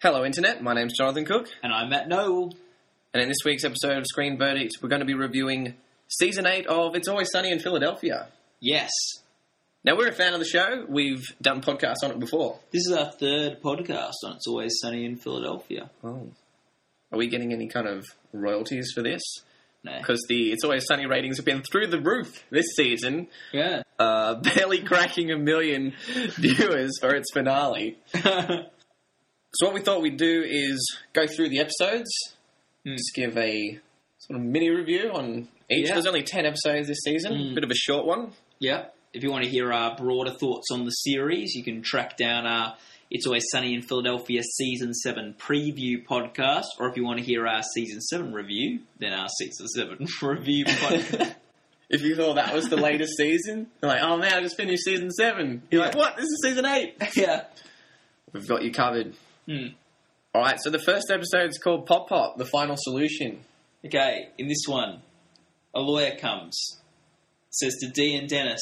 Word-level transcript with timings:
Hello, 0.00 0.24
Internet. 0.24 0.62
My 0.62 0.74
name's 0.74 0.96
Jonathan 0.96 1.24
Cook, 1.24 1.48
And 1.62 1.72
I'm 1.72 1.88
Matt 1.88 2.08
Noel. 2.08 2.52
and 3.12 3.22
in 3.22 3.28
this 3.28 3.38
week's 3.44 3.64
episode 3.64 3.96
of 3.98 4.04
Screen 4.06 4.38
Verdict, 4.38 4.74
we're 4.82 4.88
going 4.88 5.00
to 5.00 5.06
be 5.06 5.14
reviewing 5.14 5.74
season 6.08 6.46
8 6.46 6.66
of 6.66 6.94
It's 6.94 7.08
Always 7.08 7.30
Sunny 7.32 7.50
in 7.50 7.58
Philadelphia. 7.58 8.28
Yes, 8.60 8.90
Now, 9.84 9.96
we're 9.96 10.08
a 10.08 10.12
fan 10.12 10.34
of 10.34 10.40
the 10.40 10.44
show. 10.46 10.84
We've 10.88 11.22
done 11.42 11.62
podcasts 11.62 12.02
on 12.04 12.10
it 12.12 12.18
before. 12.18 12.58
this 12.72 12.86
is 12.86 12.92
our 12.92 13.10
third 13.10 13.60
podcast 13.62 14.14
on 14.24 14.36
It's 14.36 14.46
Always 14.46 14.78
Sunny 14.80 15.04
in 15.04 15.16
Philadelphia. 15.16 15.90
Oh. 16.04 16.28
Are 17.10 17.18
we 17.18 17.26
getting 17.28 17.52
any 17.52 17.68
kind 17.68 17.86
of 17.88 18.04
royalties 18.32 18.92
for 18.94 19.02
this? 19.02 19.22
No. 19.82 19.96
Because 19.98 20.24
the 20.28 20.52
It's 20.52 20.62
Always 20.64 20.84
Sunny 20.86 21.06
ratings 21.06 21.36
have 21.38 21.46
been 21.46 21.62
through 21.62 21.86
the 21.88 22.00
roof 22.00 22.44
this 22.50 22.66
season, 22.76 23.28
Yeah. 23.52 23.82
uh, 23.98 24.34
barely 24.54 24.82
cracking 24.82 25.30
a 25.32 25.36
million 25.38 25.94
viewers 26.36 26.92
for 27.00 27.14
its 27.14 27.32
finale. 27.32 27.98
So, 29.54 29.66
what 29.66 29.74
we 29.74 29.80
thought 29.80 30.02
we'd 30.02 30.16
do 30.18 30.44
is 30.46 30.98
go 31.12 31.26
through 31.26 31.48
the 31.48 31.60
episodes, 31.60 32.10
Hmm. 32.84 32.92
just 32.96 33.14
give 33.14 33.36
a 33.36 33.78
sort 34.18 34.38
of 34.40 34.44
mini 34.46 34.68
review 34.70 35.10
on 35.12 35.48
each. 35.70 35.86
Yeah. 35.88 35.94
There's 35.94 36.06
only 36.06 36.22
10 36.22 36.46
episodes 36.46 36.88
this 36.88 36.98
season, 37.04 37.34
Hmm. 37.48 37.54
bit 37.54 37.64
of 37.64 37.70
a 37.70 37.74
short 37.74 38.06
one. 38.06 38.32
yeah. 38.58 38.86
If 39.14 39.22
you 39.24 39.30
want 39.30 39.44
to 39.44 39.50
hear 39.50 39.72
our 39.72 39.96
broader 39.96 40.32
thoughts 40.38 40.66
on 40.70 40.84
the 40.84 40.90
series, 40.90 41.54
you 41.54 41.64
can 41.64 41.80
track 41.82 42.18
down 42.18 42.46
our 42.46 42.76
It's 43.10 43.26
Always 43.26 43.46
Sunny 43.50 43.72
in 43.72 43.80
Philadelphia 43.80 44.42
Season 44.42 44.92
7 44.92 45.34
preview 45.38 46.04
podcast. 46.04 46.66
Or 46.78 46.90
if 46.90 46.96
you 46.98 47.04
want 47.04 47.18
to 47.18 47.24
hear 47.24 47.46
our 47.46 47.62
Season 47.74 48.02
7 48.02 48.34
review, 48.34 48.80
then 48.98 49.14
our 49.14 49.28
Season 49.38 49.66
7 49.66 50.06
review 50.22 50.66
podcast. 50.66 51.34
If 51.90 52.02
you 52.02 52.16
thought 52.16 52.34
that 52.34 52.54
was 52.54 52.68
the 52.68 52.76
latest 52.76 53.16
season, 53.16 53.68
you're 53.82 53.90
like, 53.90 54.02
oh 54.02 54.18
man, 54.18 54.34
I 54.34 54.42
just 54.42 54.58
finished 54.58 54.84
season 54.84 55.10
7. 55.10 55.62
You're 55.70 55.80
like, 55.82 55.94
what? 55.96 56.16
This 56.16 56.26
is 56.26 56.40
season 56.44 56.66
8. 56.66 56.94
yeah. 57.16 57.44
We've 58.34 58.46
got 58.46 58.62
you 58.62 58.70
covered. 58.72 59.14
Hmm. 59.48 59.68
Alright, 60.34 60.58
so 60.60 60.68
the 60.68 60.78
first 60.78 61.10
episode 61.10 61.48
is 61.48 61.58
called 61.58 61.86
Pop 61.86 62.10
Pop, 62.10 62.36
The 62.36 62.44
Final 62.44 62.76
Solution. 62.76 63.40
Okay, 63.82 64.28
in 64.36 64.46
this 64.46 64.66
one, 64.66 65.00
a 65.74 65.80
lawyer 65.80 66.14
comes, 66.16 66.78
says 67.48 67.74
to 67.80 67.88
Dee 67.88 68.14
and 68.14 68.28
Dennis, 68.28 68.60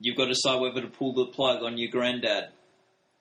"You've 0.00 0.16
got 0.16 0.24
to 0.24 0.30
decide 0.30 0.60
whether 0.60 0.80
to 0.80 0.88
pull 0.88 1.14
the 1.14 1.26
plug 1.26 1.62
on 1.62 1.78
your 1.78 1.88
granddad." 1.92 2.48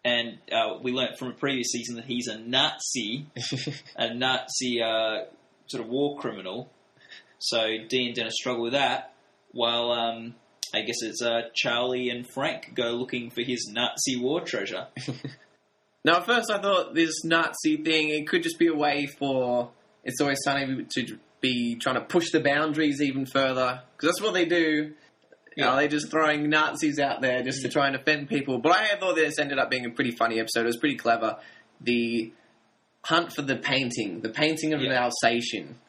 And 0.04 0.39
uh, 0.52 0.80
we 0.81 0.92
learnt 0.92 1.20
from 1.20 1.28
a 1.28 1.34
previous 1.34 1.67
season 1.67 1.98
that 1.98 2.06
he's 2.06 2.28
a 2.28 2.39
Nazi, 2.39 3.28
a 3.95 4.16
Nazi 4.16 4.82
uh, 4.82 5.26
sort 5.67 5.84
of 5.84 5.89
war 5.89 6.17
criminal. 6.17 6.72
So 7.38 7.59
Dee 7.88 8.08
and 8.08 8.16
Dennis 8.16 8.34
struggle 8.38 8.64
with 8.64 8.73
that, 8.73 9.14
while 9.52 9.92
um, 9.92 10.34
I 10.73 10.82
guess 10.82 10.98
it's 11.04 11.22
uh, 11.22 11.42
Charlie 11.54 12.09
and 12.09 12.26
Frank 12.34 12.73
go 12.73 12.94
looking 12.94 13.30
for 13.30 13.44
his 13.44 13.72
Nazi 13.72 14.17
war 14.20 14.42
treasure. 14.42 14.88
Now, 16.06 16.17
at 16.17 16.25
first, 16.28 16.52
I 16.52 16.59
thought 16.61 16.94
this 16.94 17.23
Nazi 17.25 17.78
thing, 17.78 18.09
it 18.09 18.28
could 18.28 18.44
just 18.44 18.59
be 18.59 18.67
a 18.67 18.75
way 18.75 19.08
for 19.08 19.72
It's 20.03 20.22
Always 20.22 20.38
Sunny 20.44 20.86
to 20.95 21.17
be 21.42 21.75
trying 21.78 21.95
to 21.95 22.02
push 22.02 22.30
the 22.31 22.39
boundaries 22.39 23.02
even 23.02 23.25
further. 23.25 23.81
Because 23.98 24.14
that's 24.16 24.22
what 24.22 24.36
they 24.36 24.45
do. 24.45 24.94
You 25.58 25.64
know, 25.64 25.76
they're 25.78 25.88
just 25.88 26.11
throwing 26.11 26.48
Nazis 26.50 27.00
out 27.00 27.22
there 27.22 27.42
just 27.42 27.64
to 27.64 27.70
try 27.70 27.88
and 27.88 27.95
offend 27.95 28.30
people. 28.30 28.59
But 28.59 28.73
I 28.73 28.98
thought 29.00 29.16
this 29.16 29.39
ended 29.39 29.58
up 29.58 29.72
being 29.72 29.86
a 29.86 29.89
pretty 29.89 30.11
funny 30.11 30.39
episode. 30.39 30.61
It 30.61 30.67
was 30.67 30.78
pretty 30.78 30.98
clever. 30.98 31.38
The 31.81 32.31
hunt 33.03 33.33
for 33.33 33.42
the 33.42 33.56
painting, 33.56 34.22
the 34.22 34.30
painting 34.30 34.73
of 34.73 34.81
an 34.81 34.88
Yeah. 34.92 35.06
Alsatian, 35.09 35.80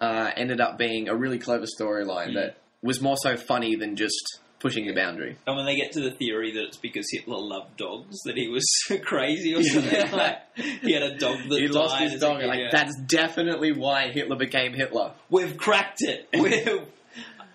uh, 0.00 0.30
ended 0.36 0.60
up 0.60 0.78
being 0.78 1.08
a 1.08 1.16
really 1.16 1.38
clever 1.38 1.64
storyline 1.66 2.28
Mm. 2.30 2.34
that 2.34 2.56
was 2.82 3.00
more 3.00 3.16
so 3.16 3.36
funny 3.36 3.74
than 3.74 3.96
just 3.96 4.40
pushing 4.60 4.86
the 4.86 4.94
boundary. 4.94 5.36
And 5.46 5.56
when 5.56 5.66
they 5.66 5.76
get 5.76 5.92
to 5.92 6.00
the 6.00 6.10
theory 6.10 6.52
that 6.52 6.64
it's 6.64 6.76
because 6.76 7.06
Hitler 7.12 7.38
loved 7.38 7.76
dogs, 7.76 8.22
that 8.24 8.36
he 8.36 8.48
was 8.48 8.64
crazy 9.04 9.54
or 9.54 9.62
something, 9.62 10.10
like 10.12 10.38
he 10.56 10.92
had 10.92 11.02
a 11.02 11.16
dog 11.16 11.38
that 11.48 11.60
He 11.60 11.68
lost 11.68 11.98
his 11.98 12.20
dog. 12.20 12.42
Like 12.42 12.58
yeah. 12.58 12.68
that's 12.72 12.96
definitely 13.06 13.72
why 13.72 14.08
Hitler 14.10 14.36
became 14.36 14.72
Hitler. 14.72 15.12
We've 15.30 15.56
cracked 15.56 16.02
it. 16.02 16.28
We've, 16.38 16.86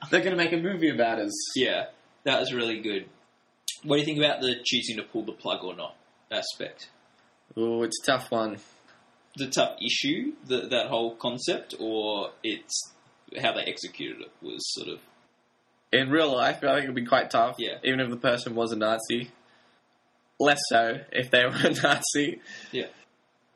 They're 0.09 0.21
going 0.21 0.31
to 0.31 0.37
make 0.37 0.53
a 0.53 0.57
movie 0.57 0.89
about 0.89 1.19
us. 1.19 1.33
yeah, 1.55 1.85
that 2.23 2.39
was 2.39 2.53
really 2.53 2.79
good. 2.79 3.07
What 3.83 3.95
do 3.97 3.99
you 3.99 4.05
think 4.05 4.19
about 4.19 4.41
the 4.41 4.55
choosing 4.63 4.97
to 4.97 5.03
pull 5.03 5.23
the 5.23 5.33
plug 5.33 5.63
or 5.63 5.75
not 5.75 5.95
aspect? 6.31 6.89
Oh, 7.57 7.83
it's 7.83 7.99
a 8.03 8.05
tough 8.05 8.31
one. 8.31 8.57
The 9.35 9.47
tough 9.47 9.77
issue, 9.81 10.33
the, 10.45 10.67
that 10.69 10.87
whole 10.87 11.15
concept, 11.15 11.75
or 11.79 12.31
it's 12.43 12.91
how 13.41 13.51
they 13.53 13.63
executed 13.63 14.21
it 14.21 14.31
was 14.41 14.59
sort 14.73 14.87
of 14.87 14.99
In 15.93 16.09
real 16.09 16.35
life, 16.35 16.63
I 16.63 16.73
think 16.73 16.85
it 16.85 16.87
would 16.87 16.95
be 16.95 17.05
quite 17.05 17.29
tough. 17.29 17.55
Yeah. 17.59 17.77
Even 17.83 17.99
if 17.99 18.09
the 18.09 18.17
person 18.17 18.55
was 18.55 18.71
a 18.71 18.75
Nazi. 18.75 19.29
Less 20.39 20.59
so 20.69 20.99
if 21.11 21.29
they 21.29 21.45
were 21.45 21.55
a 21.55 21.69
Nazi. 21.71 22.41
yeah, 22.71 22.87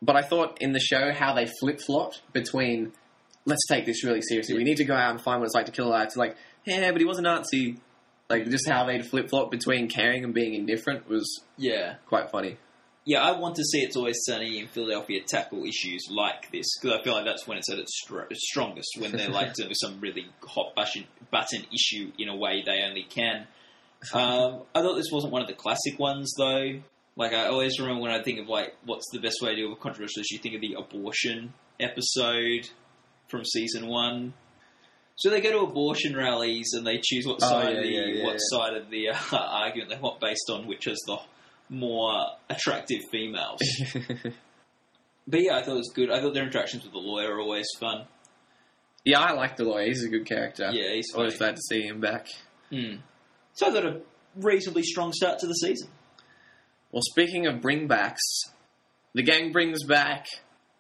But 0.01 0.15
I 0.15 0.21
thought 0.21 0.61
in 0.61 0.71
the 0.71 0.79
show 0.79 1.11
how 1.11 1.33
they 1.33 1.47
flip 1.59 1.81
flopped 1.81 2.21
between 2.33 2.93
let's 3.45 3.65
take 3.67 3.85
this 3.85 4.03
really 4.03 4.21
seriously. 4.21 4.55
We 4.55 4.63
need 4.63 4.77
to 4.77 4.85
go 4.85 4.93
out 4.93 5.09
and 5.11 5.21
find 5.21 5.39
what 5.39 5.45
it's 5.45 5.55
like 5.55 5.65
to 5.65 5.71
kill 5.71 5.91
a 5.91 6.05
to 6.05 6.19
like, 6.19 6.35
yeah, 6.65 6.91
but 6.91 6.99
he 7.01 7.05
was 7.05 7.17
a 7.17 7.21
Nazi. 7.21 7.77
Like 8.29 8.45
just 8.49 8.69
how 8.69 8.85
they 8.85 9.01
flip 9.01 9.29
flop 9.29 9.49
between 9.49 9.87
caring 9.87 10.25
and 10.25 10.33
being 10.33 10.53
indifferent 10.53 11.09
was 11.09 11.41
yeah. 11.57 11.95
quite 12.07 12.29
funny. 12.29 12.57
Yeah, 13.07 13.21
I 13.21 13.39
want 13.39 13.55
to 13.55 13.63
see 13.63 13.79
It's 13.79 13.95
Always 13.95 14.17
Sunny 14.25 14.59
in 14.59 14.67
Philadelphia 14.67 15.21
tackle 15.25 15.63
issues 15.63 16.07
like 16.11 16.51
this 16.51 16.65
because 16.77 16.99
I 16.99 17.03
feel 17.03 17.13
like 17.13 17.23
that's 17.23 17.47
when 17.47 17.57
it's 17.57 17.71
at 17.71 17.79
its 17.79 17.97
str- 18.03 18.23
strongest 18.33 18.89
when 18.99 19.13
they're 19.13 19.29
like 19.29 19.57
with 19.57 19.77
some 19.79 20.01
really 20.01 20.25
hot 20.43 20.75
button, 20.75 21.05
button 21.31 21.63
issue 21.73 22.11
in 22.19 22.27
a 22.27 22.35
way 22.35 22.63
they 22.65 22.81
only 22.83 23.03
can. 23.03 23.47
Um, 24.13 24.63
I 24.75 24.81
thought 24.81 24.95
this 24.95 25.09
wasn't 25.09 25.31
one 25.31 25.41
of 25.41 25.47
the 25.47 25.53
classic 25.53 25.97
ones 25.97 26.33
though. 26.37 26.81
Like 27.15 27.31
I 27.31 27.45
always 27.47 27.79
remember 27.79 28.01
when 28.01 28.11
I 28.11 28.21
think 28.21 28.39
of 28.41 28.49
like 28.49 28.75
what's 28.83 29.09
the 29.13 29.19
best 29.19 29.37
way 29.41 29.51
to 29.51 29.55
deal 29.55 29.69
with 29.69 29.79
controversial 29.79 30.19
issue, 30.19 30.35
you 30.35 30.39
think 30.39 30.55
of 30.55 30.61
the 30.61 30.73
abortion 30.73 31.53
episode 31.79 32.67
from 33.29 33.45
season 33.45 33.87
one. 33.87 34.33
So 35.15 35.29
they 35.29 35.39
go 35.41 35.51
to 35.51 35.59
abortion 35.59 36.13
rallies 36.13 36.73
and 36.73 36.85
they 36.85 36.99
choose 37.01 37.25
what 37.25 37.39
Oh, 37.41 37.47
side 37.47 37.71
yeah, 37.71 37.77
of 37.77 37.83
the 37.83 37.89
yeah, 37.89 38.05
yeah, 38.05 38.23
what 38.25 38.37
side 38.37 38.73
of 38.75 38.89
the 38.89 39.09
uh, 39.09 39.15
argument 39.31 39.89
they 39.91 39.97
want 39.97 40.19
based 40.19 40.49
on 40.51 40.67
which 40.67 40.85
is 40.87 41.01
the 41.07 41.17
more 41.69 42.25
attractive 42.49 42.99
females. 43.11 43.59
but 45.27 45.41
yeah, 45.41 45.57
I 45.57 45.63
thought 45.63 45.73
it 45.73 45.77
was 45.77 45.91
good. 45.93 46.09
I 46.11 46.21
thought 46.21 46.33
their 46.33 46.43
interactions 46.45 46.83
with 46.83 46.93
the 46.93 46.99
lawyer 46.99 47.35
are 47.35 47.41
always 47.41 47.67
fun. 47.79 48.05
yeah, 49.03 49.19
I 49.19 49.33
like 49.33 49.57
the 49.57 49.63
lawyer. 49.63 49.85
He's 49.85 50.03
a 50.03 50.09
good 50.09 50.25
character. 50.25 50.69
Yeah, 50.71 50.93
he's 50.93 51.07
Always 51.15 51.33
funny. 51.35 51.51
glad 51.51 51.55
to 51.57 51.61
see 51.69 51.81
him 51.83 51.99
back. 51.99 52.27
Hmm. 52.69 52.97
So 53.53 53.67
I 53.67 53.71
thought 53.71 53.85
a 53.85 54.01
reasonably 54.35 54.83
strong 54.83 55.11
start 55.13 55.39
to 55.39 55.47
the 55.47 55.53
season. 55.53 55.89
Well, 56.91 57.01
speaking 57.11 57.47
of 57.47 57.55
bringbacks, 57.61 58.17
the 59.13 59.23
gang 59.23 59.51
brings 59.51 59.83
back 59.83 60.25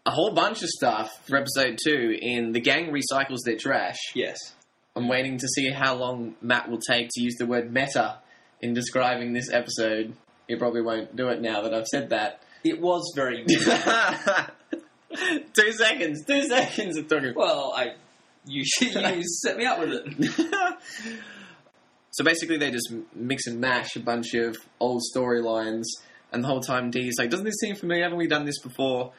a 0.05 0.11
whole 0.11 0.31
bunch 0.33 0.63
of 0.63 0.69
stuff 0.69 1.11
for 1.27 1.37
episode 1.37 1.77
two. 1.83 2.17
In 2.21 2.51
the 2.53 2.61
gang 2.61 2.91
recycles 2.93 3.39
their 3.45 3.57
trash. 3.57 3.97
Yes. 4.15 4.37
I'm 4.95 5.07
waiting 5.09 5.37
to 5.37 5.47
see 5.47 5.69
how 5.69 5.95
long 5.95 6.35
Matt 6.41 6.69
will 6.69 6.79
take 6.79 7.09
to 7.11 7.21
use 7.21 7.35
the 7.37 7.45
word 7.45 7.71
meta 7.71 8.19
in 8.61 8.73
describing 8.73 9.33
this 9.33 9.51
episode. 9.51 10.15
He 10.47 10.55
probably 10.55 10.81
won't 10.81 11.15
do 11.15 11.27
it 11.29 11.41
now 11.41 11.61
that 11.61 11.73
I've 11.73 11.87
said 11.87 12.09
that. 12.09 12.41
It 12.63 12.81
was 12.81 13.13
very 13.15 13.45
two 13.45 13.59
seconds. 15.73 16.25
Two 16.25 16.43
seconds 16.43 16.97
of 16.97 17.07
talking. 17.07 17.33
well. 17.35 17.73
I 17.75 17.93
you 18.45 18.63
you 18.81 19.23
set 19.23 19.57
me 19.57 19.65
up 19.65 19.79
with 19.79 19.91
it. 19.91 20.77
so 22.11 22.23
basically, 22.23 22.57
they 22.57 22.71
just 22.71 22.93
mix 23.13 23.47
and 23.47 23.59
mash 23.59 23.95
a 23.95 23.99
bunch 23.99 24.33
of 24.33 24.55
old 24.79 25.01
storylines, 25.13 25.85
and 26.31 26.43
the 26.43 26.47
whole 26.47 26.61
time 26.61 26.89
Dee's 26.89 27.15
like, 27.19 27.29
"Doesn't 27.29 27.45
this 27.45 27.59
seem 27.59 27.75
familiar? 27.75 28.03
Haven't 28.03 28.17
we 28.17 28.27
done 28.27 28.45
this 28.45 28.59
before?" 28.59 29.11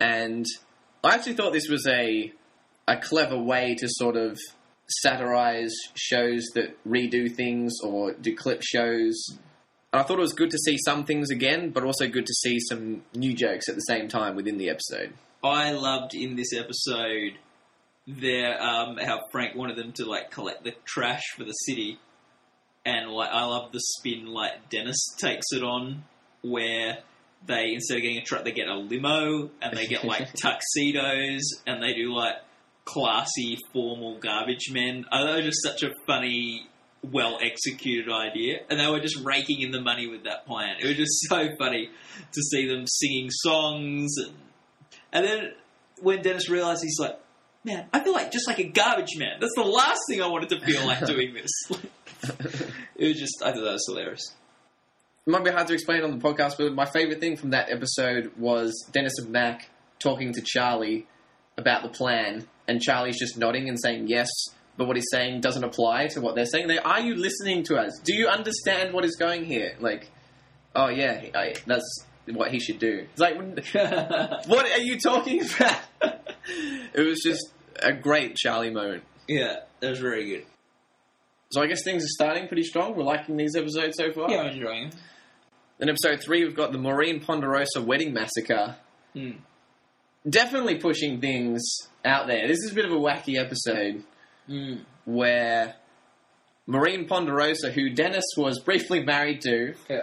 And 0.00 0.46
I 1.02 1.14
actually 1.14 1.34
thought 1.34 1.52
this 1.52 1.68
was 1.68 1.86
a 1.86 2.32
a 2.86 2.96
clever 2.96 3.38
way 3.38 3.74
to 3.78 3.88
sort 3.88 4.16
of 4.16 4.38
satirize 4.88 5.74
shows 5.94 6.46
that 6.54 6.82
redo 6.86 7.34
things 7.34 7.74
or 7.82 8.14
do 8.14 8.34
clip 8.34 8.62
shows. 8.62 9.38
And 9.92 10.02
I 10.02 10.04
thought 10.04 10.18
it 10.18 10.22
was 10.22 10.34
good 10.34 10.50
to 10.50 10.58
see 10.58 10.76
some 10.84 11.04
things 11.04 11.30
again, 11.30 11.70
but 11.70 11.82
also 11.82 12.08
good 12.08 12.26
to 12.26 12.34
see 12.34 12.58
some 12.60 13.02
new 13.14 13.34
jokes 13.34 13.68
at 13.68 13.74
the 13.74 13.80
same 13.80 14.08
time 14.08 14.36
within 14.36 14.58
the 14.58 14.68
episode. 14.68 15.14
I 15.42 15.72
loved 15.72 16.14
in 16.14 16.36
this 16.36 16.52
episode 16.52 17.38
their 18.06 18.60
um, 18.62 18.96
how 18.96 19.20
Frank 19.30 19.54
wanted 19.54 19.76
them 19.76 19.92
to 19.92 20.06
like 20.06 20.30
collect 20.30 20.64
the 20.64 20.72
trash 20.84 21.22
for 21.36 21.44
the 21.44 21.52
city, 21.52 21.98
and 22.84 23.10
like 23.10 23.30
I 23.30 23.44
love 23.44 23.72
the 23.72 23.80
spin 23.80 24.26
like 24.26 24.70
Dennis 24.70 24.98
takes 25.18 25.46
it 25.52 25.62
on, 25.62 26.04
where 26.42 26.98
they 27.46 27.74
instead 27.74 27.98
of 27.98 28.02
getting 28.02 28.18
a 28.18 28.24
truck 28.24 28.44
they 28.44 28.50
get 28.50 28.66
a 28.66 28.74
limo 28.74 29.48
and 29.62 29.76
they 29.76 29.86
get 29.86 30.02
like 30.02 30.32
tuxedos 30.42 31.42
and 31.68 31.80
they 31.80 31.94
do 31.94 32.12
like 32.12 32.34
classy 32.84 33.58
formal 33.72 34.18
garbage 34.18 34.70
men. 34.72 35.04
I 35.12 35.20
thought 35.20 35.38
it 35.38 35.44
was 35.44 35.54
just 35.54 35.62
such 35.62 35.82
a 35.82 35.94
funny. 36.06 36.66
Well 37.02 37.38
executed 37.40 38.12
idea, 38.12 38.60
and 38.68 38.80
they 38.80 38.90
were 38.90 39.00
just 39.00 39.24
raking 39.24 39.60
in 39.60 39.70
the 39.70 39.80
money 39.80 40.08
with 40.08 40.24
that 40.24 40.46
plan. 40.46 40.76
It 40.80 40.86
was 40.86 40.96
just 40.96 41.20
so 41.28 41.48
funny 41.58 41.90
to 42.32 42.42
see 42.42 42.68
them 42.68 42.86
singing 42.86 43.30
songs 43.30 44.14
and 44.18 44.34
and 45.12 45.24
then 45.24 45.52
when 46.00 46.22
Dennis 46.22 46.48
realized, 46.48 46.82
he's 46.82 46.98
like, 46.98 47.18
man, 47.64 47.86
I 47.92 48.00
feel 48.00 48.12
like 48.12 48.30
just 48.30 48.46
like 48.46 48.58
a 48.58 48.68
garbage 48.68 49.16
man. 49.16 49.38
That's 49.40 49.54
the 49.56 49.62
last 49.62 50.00
thing 50.08 50.22
I 50.22 50.28
wanted 50.28 50.50
to 50.50 50.60
feel 50.60 50.86
like 50.86 51.00
doing 51.06 51.34
this. 51.34 51.50
it 52.96 53.08
was 53.08 53.18
just, 53.18 53.42
I 53.42 53.52
thought 53.52 53.64
that 53.64 53.72
was 53.72 53.86
hilarious. 53.88 54.34
It 55.26 55.30
might 55.30 55.44
be 55.44 55.50
hard 55.50 55.66
to 55.66 55.74
explain 55.74 56.02
on 56.02 56.18
the 56.18 56.24
podcast, 56.24 56.56
but 56.56 56.72
my 56.72 56.86
favorite 56.86 57.20
thing 57.20 57.36
from 57.36 57.50
that 57.50 57.70
episode 57.70 58.32
was 58.38 58.88
Dennis 58.92 59.18
and 59.18 59.30
Mac 59.30 59.68
talking 59.98 60.32
to 60.32 60.40
Charlie 60.42 61.06
about 61.58 61.82
the 61.82 61.88
plan, 61.88 62.46
and 62.66 62.80
Charlie's 62.80 63.18
just 63.18 63.36
nodding 63.36 63.68
and 63.68 63.78
saying 63.78 64.08
yes, 64.08 64.28
but 64.78 64.86
what 64.86 64.96
he's 64.96 65.08
saying 65.10 65.40
doesn't 65.40 65.64
apply 65.64 66.06
to 66.06 66.20
what 66.20 66.36
they're 66.36 66.46
saying. 66.46 66.68
They, 66.68 66.78
are 66.78 67.00
you 67.00 67.16
listening 67.16 67.64
to 67.64 67.76
us? 67.76 68.00
Do 68.04 68.14
you 68.14 68.28
understand 68.28 68.94
what 68.94 69.04
is 69.04 69.16
going 69.16 69.44
here? 69.44 69.74
Like, 69.80 70.08
oh 70.74 70.86
yeah, 70.86 71.24
I, 71.34 71.54
that's 71.66 72.04
what 72.28 72.52
he 72.52 72.60
should 72.60 72.78
do. 72.78 73.06
It's 73.10 73.20
like, 73.20 73.36
what 74.46 74.70
are 74.70 74.78
you 74.78 74.98
talking 74.98 75.42
about? 75.42 75.80
it 76.94 77.04
was 77.04 77.20
just 77.24 77.52
a 77.82 77.92
great 77.92 78.36
Charlie 78.36 78.70
moment. 78.70 79.02
yeah, 79.26 79.56
that 79.80 79.90
was 79.90 79.98
very 79.98 80.26
good. 80.26 80.46
So 81.50 81.60
I 81.60 81.66
guess 81.66 81.82
things 81.82 82.04
are 82.04 82.14
starting 82.14 82.46
pretty 82.46 82.62
strong. 82.62 82.94
We're 82.94 83.02
liking 83.02 83.36
these 83.36 83.56
episodes 83.56 83.96
so 83.96 84.12
far. 84.12 84.30
Yeah, 84.30 84.42
I'm 84.42 84.54
enjoying 84.54 84.88
it. 84.88 84.94
In 85.80 85.88
episode 85.88 86.20
three, 86.22 86.44
we've 86.44 86.56
got 86.56 86.70
the 86.70 86.78
Maureen 86.78 87.20
Ponderosa 87.20 87.82
wedding 87.82 88.12
massacre. 88.12 88.76
Hmm. 89.12 89.30
Definitely 90.28 90.76
pushing 90.76 91.20
things 91.20 91.62
out 92.04 92.26
there. 92.26 92.46
This 92.46 92.58
is 92.58 92.72
a 92.72 92.74
bit 92.74 92.84
of 92.84 92.92
a 92.92 92.96
wacky 92.96 93.38
episode 93.38 94.04
Mm. 94.48 94.84
where 95.04 95.74
Maureen 96.66 97.06
Ponderosa, 97.06 97.70
who 97.70 97.90
Dennis 97.90 98.24
was 98.36 98.60
briefly 98.60 99.02
married 99.04 99.40
to, 99.42 99.74
Yeah. 99.88 100.02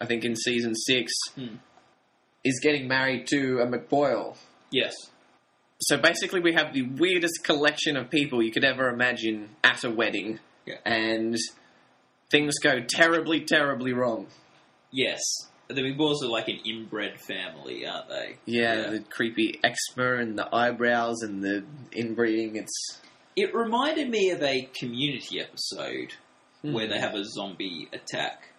I 0.00 0.06
think 0.06 0.24
in 0.24 0.34
season 0.36 0.74
six, 0.74 1.12
Hmm. 1.34 1.56
is 2.44 2.60
getting 2.62 2.86
married 2.88 3.26
to 3.28 3.60
a 3.60 3.66
McPoyle. 3.66 4.36
Yes. 4.70 4.94
So 5.80 5.96
basically, 5.98 6.40
we 6.40 6.52
have 6.54 6.72
the 6.72 6.82
weirdest 6.82 7.44
collection 7.44 7.96
of 7.96 8.08
people 8.10 8.42
you 8.42 8.50
could 8.50 8.64
ever 8.64 8.88
imagine 8.88 9.50
at 9.64 9.84
a 9.84 9.90
wedding, 9.90 10.40
Yeah. 10.64 10.78
and 10.84 11.36
things 12.30 12.58
go 12.62 12.80
terribly, 12.80 13.40
terribly 13.40 13.92
wrong. 13.92 14.28
Yes. 14.90 15.20
The 15.68 15.82
McPoyles 15.82 16.22
are 16.22 16.28
like 16.28 16.48
an 16.48 16.60
inbred 16.64 17.20
family, 17.20 17.84
aren't 17.86 18.08
they? 18.08 18.36
Yeah, 18.46 18.88
the 18.90 19.00
creepy 19.00 19.58
eczema 19.64 20.16
and 20.18 20.38
the 20.38 20.48
eyebrows 20.54 21.22
and 21.22 21.42
the 21.42 21.64
inbreeding. 21.92 22.56
It's 22.56 23.00
It 23.36 23.54
reminded 23.54 24.08
me 24.08 24.30
of 24.30 24.42
a 24.42 24.68
community 24.78 25.40
episode 25.40 26.14
Hmm. 26.62 26.72
where 26.72 26.86
they 26.86 26.98
have 26.98 27.14
a 27.14 27.22
zombie 27.24 27.86
attack 27.92 28.54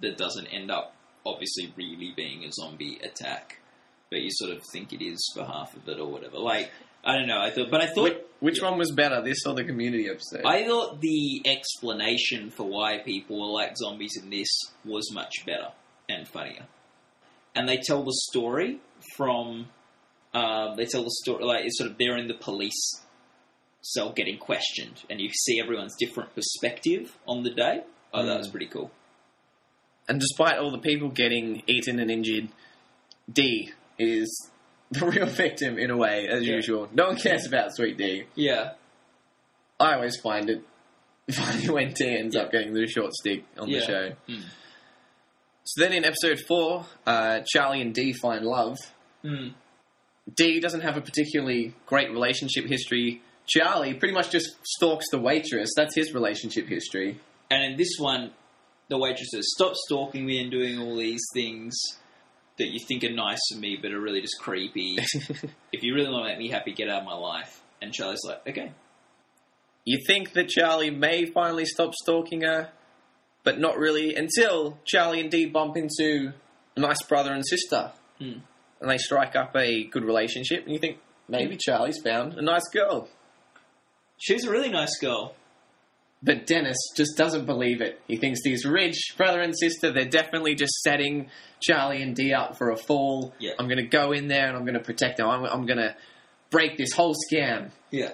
that 0.00 0.16
doesn't 0.16 0.46
end 0.46 0.70
up 0.70 0.94
obviously 1.26 1.72
really 1.76 2.12
being 2.16 2.44
a 2.44 2.52
zombie 2.52 2.98
attack, 3.02 3.58
but 4.08 4.20
you 4.20 4.28
sort 4.30 4.52
of 4.52 4.62
think 4.72 4.92
it 4.92 5.02
is 5.04 5.18
for 5.34 5.44
half 5.44 5.76
of 5.76 5.88
it 5.88 5.98
or 5.98 6.06
whatever. 6.06 6.38
Like 6.38 6.70
I 7.02 7.16
don't 7.16 7.26
know. 7.26 7.40
I 7.40 7.50
thought, 7.50 7.70
but 7.70 7.82
I 7.82 7.86
thought 7.86 8.04
which, 8.04 8.18
which 8.40 8.62
one 8.62 8.78
was 8.78 8.92
better, 8.92 9.20
this 9.22 9.44
or 9.46 9.54
the 9.54 9.64
community 9.64 10.08
episode? 10.08 10.42
I 10.44 10.64
thought 10.66 11.00
the 11.00 11.42
explanation 11.46 12.50
for 12.50 12.64
why 12.68 12.98
people 12.98 13.40
were 13.40 13.52
like 13.52 13.76
zombies 13.76 14.16
in 14.22 14.28
this 14.30 14.48
was 14.84 15.10
much 15.12 15.44
better 15.46 15.72
and 16.08 16.28
funnier. 16.28 16.66
And 17.54 17.68
they 17.68 17.78
tell 17.78 18.02
the 18.04 18.12
story 18.30 18.78
from. 19.16 19.66
Um, 20.32 20.76
they 20.76 20.84
tell 20.86 21.02
the 21.02 21.10
story 21.24 21.42
like 21.44 21.64
it's 21.64 21.78
sort 21.78 21.90
of 21.90 21.98
they're 21.98 22.16
in 22.16 22.28
the 22.28 22.34
police 22.34 23.00
cell 23.82 24.12
getting 24.12 24.38
questioned, 24.38 25.02
and 25.08 25.20
you 25.20 25.30
see 25.30 25.60
everyone's 25.60 25.94
different 25.98 26.34
perspective 26.34 27.16
on 27.26 27.42
the 27.42 27.50
day. 27.50 27.82
Oh, 28.12 28.24
that 28.26 28.38
was 28.38 28.48
Mm. 28.48 28.52
pretty 28.52 28.66
cool. 28.66 28.90
and 30.08 30.18
despite 30.18 30.58
all 30.58 30.72
the 30.72 30.78
people 30.78 31.08
getting 31.08 31.62
eaten 31.68 32.00
and 32.00 32.10
injured, 32.10 32.48
Dee 33.32 33.70
is 33.98 34.50
the 34.90 35.06
real 35.06 35.26
victim 35.26 35.78
in 35.78 35.90
a 35.90 35.96
way, 35.96 36.26
as 36.28 36.44
Yeah. 36.44 36.54
usual. 36.54 36.88
No 36.92 37.06
one 37.08 37.16
cares 37.16 37.46
about 37.46 37.72
Sweet 37.76 37.96
Dee. 37.96 38.24
Yeah, 38.34 38.72
I 39.78 39.94
always 39.94 40.16
find 40.20 40.50
it 40.50 40.62
funny 41.32 41.68
when 41.68 41.92
Dee 41.92 42.16
ends 42.18 42.34
up 42.34 42.50
getting 42.50 42.74
the 42.74 42.86
short 42.88 43.12
stick 43.14 43.44
on 43.56 43.68
Yeah. 43.68 43.78
the 43.80 43.86
show. 43.86 44.10
Hmm. 44.26 44.40
So 45.64 45.82
then 45.84 45.92
in 45.92 46.04
episode 46.04 46.40
four, 46.48 46.86
uh, 47.06 47.40
Charlie 47.46 47.80
and 47.80 47.94
Dee 47.94 48.12
find 48.12 48.44
love. 48.44 48.78
Mm. 49.24 49.54
Dee 50.34 50.58
doesn't 50.58 50.80
have 50.80 50.96
a 50.96 51.00
particularly 51.00 51.74
great 51.86 52.10
relationship 52.10 52.66
history. 52.66 53.22
Charlie 53.46 53.94
pretty 53.94 54.14
much 54.14 54.30
just 54.30 54.50
stalks 54.62 55.06
the 55.10 55.18
waitress. 55.18 55.70
That's 55.76 55.94
his 55.94 56.14
relationship 56.14 56.68
history. 56.68 57.20
and 57.50 57.64
in 57.64 57.76
this 57.76 57.96
one, 57.98 58.32
the 58.88 58.98
waitress 58.98 59.28
says, 59.32 59.44
"Stop 59.54 59.74
stalking 59.74 60.26
me 60.26 60.40
and 60.40 60.50
doing 60.50 60.78
all 60.78 60.96
these 60.96 61.22
things." 61.34 61.76
That 62.58 62.68
you 62.68 62.78
think 62.86 63.04
are 63.04 63.10
nice 63.10 63.40
of 63.54 63.60
me, 63.60 63.78
but 63.80 63.90
are 63.90 64.00
really 64.00 64.20
just 64.20 64.38
creepy. 64.38 64.96
if 65.72 65.82
you 65.82 65.94
really 65.94 66.10
want 66.10 66.26
to 66.26 66.28
make 66.28 66.38
me 66.38 66.50
happy, 66.50 66.74
get 66.74 66.90
out 66.90 67.00
of 67.00 67.06
my 67.06 67.14
life. 67.14 67.62
And 67.80 67.92
Charlie's 67.92 68.20
like, 68.26 68.46
okay. 68.46 68.72
you 69.84 69.98
think 70.06 70.34
that 70.34 70.48
Charlie 70.48 70.90
may 70.90 71.24
finally 71.24 71.64
stop 71.64 71.94
stalking 71.94 72.42
her, 72.42 72.70
but 73.44 73.58
not 73.58 73.78
really 73.78 74.14
until 74.14 74.78
Charlie 74.84 75.20
and 75.20 75.30
Dee 75.30 75.46
bump 75.46 75.76
into 75.76 76.34
a 76.76 76.80
nice 76.80 77.02
brother 77.02 77.32
and 77.32 77.46
sister. 77.46 77.92
Hmm. 78.18 78.40
And 78.80 78.90
they 78.90 78.98
strike 78.98 79.36
up 79.36 79.56
a 79.56 79.84
good 79.84 80.04
relationship, 80.04 80.64
and 80.64 80.72
you 80.72 80.78
think 80.78 80.98
maybe 81.28 81.56
Charlie's 81.56 82.00
found 82.02 82.34
a 82.34 82.42
nice 82.42 82.68
girl. 82.68 83.08
She's 84.20 84.44
a 84.44 84.50
really 84.50 84.68
nice 84.70 84.96
girl. 85.00 85.34
But 86.22 86.46
Dennis 86.46 86.76
just 86.96 87.16
doesn't 87.16 87.46
believe 87.46 87.80
it. 87.80 87.98
He 88.06 88.18
thinks 88.18 88.40
these 88.44 88.66
rich 88.66 89.14
brother 89.16 89.40
and 89.40 89.54
sister, 89.58 89.90
they're 89.90 90.04
definitely 90.04 90.54
just 90.54 90.74
setting 90.82 91.30
Charlie 91.62 92.02
and 92.02 92.14
Dee 92.14 92.34
up 92.34 92.58
for 92.58 92.70
a 92.70 92.76
fall. 92.76 93.32
Yeah. 93.38 93.52
I'm 93.58 93.66
going 93.68 93.78
to 93.78 93.86
go 93.88 94.12
in 94.12 94.28
there 94.28 94.46
and 94.46 94.54
I'm 94.56 94.64
going 94.64 94.74
to 94.78 94.84
protect 94.84 95.16
them. 95.16 95.28
I'm, 95.28 95.44
I'm 95.44 95.64
going 95.64 95.78
to 95.78 95.96
break 96.50 96.76
this 96.76 96.92
whole 96.92 97.14
scam. 97.32 97.70
Yeah. 97.90 98.10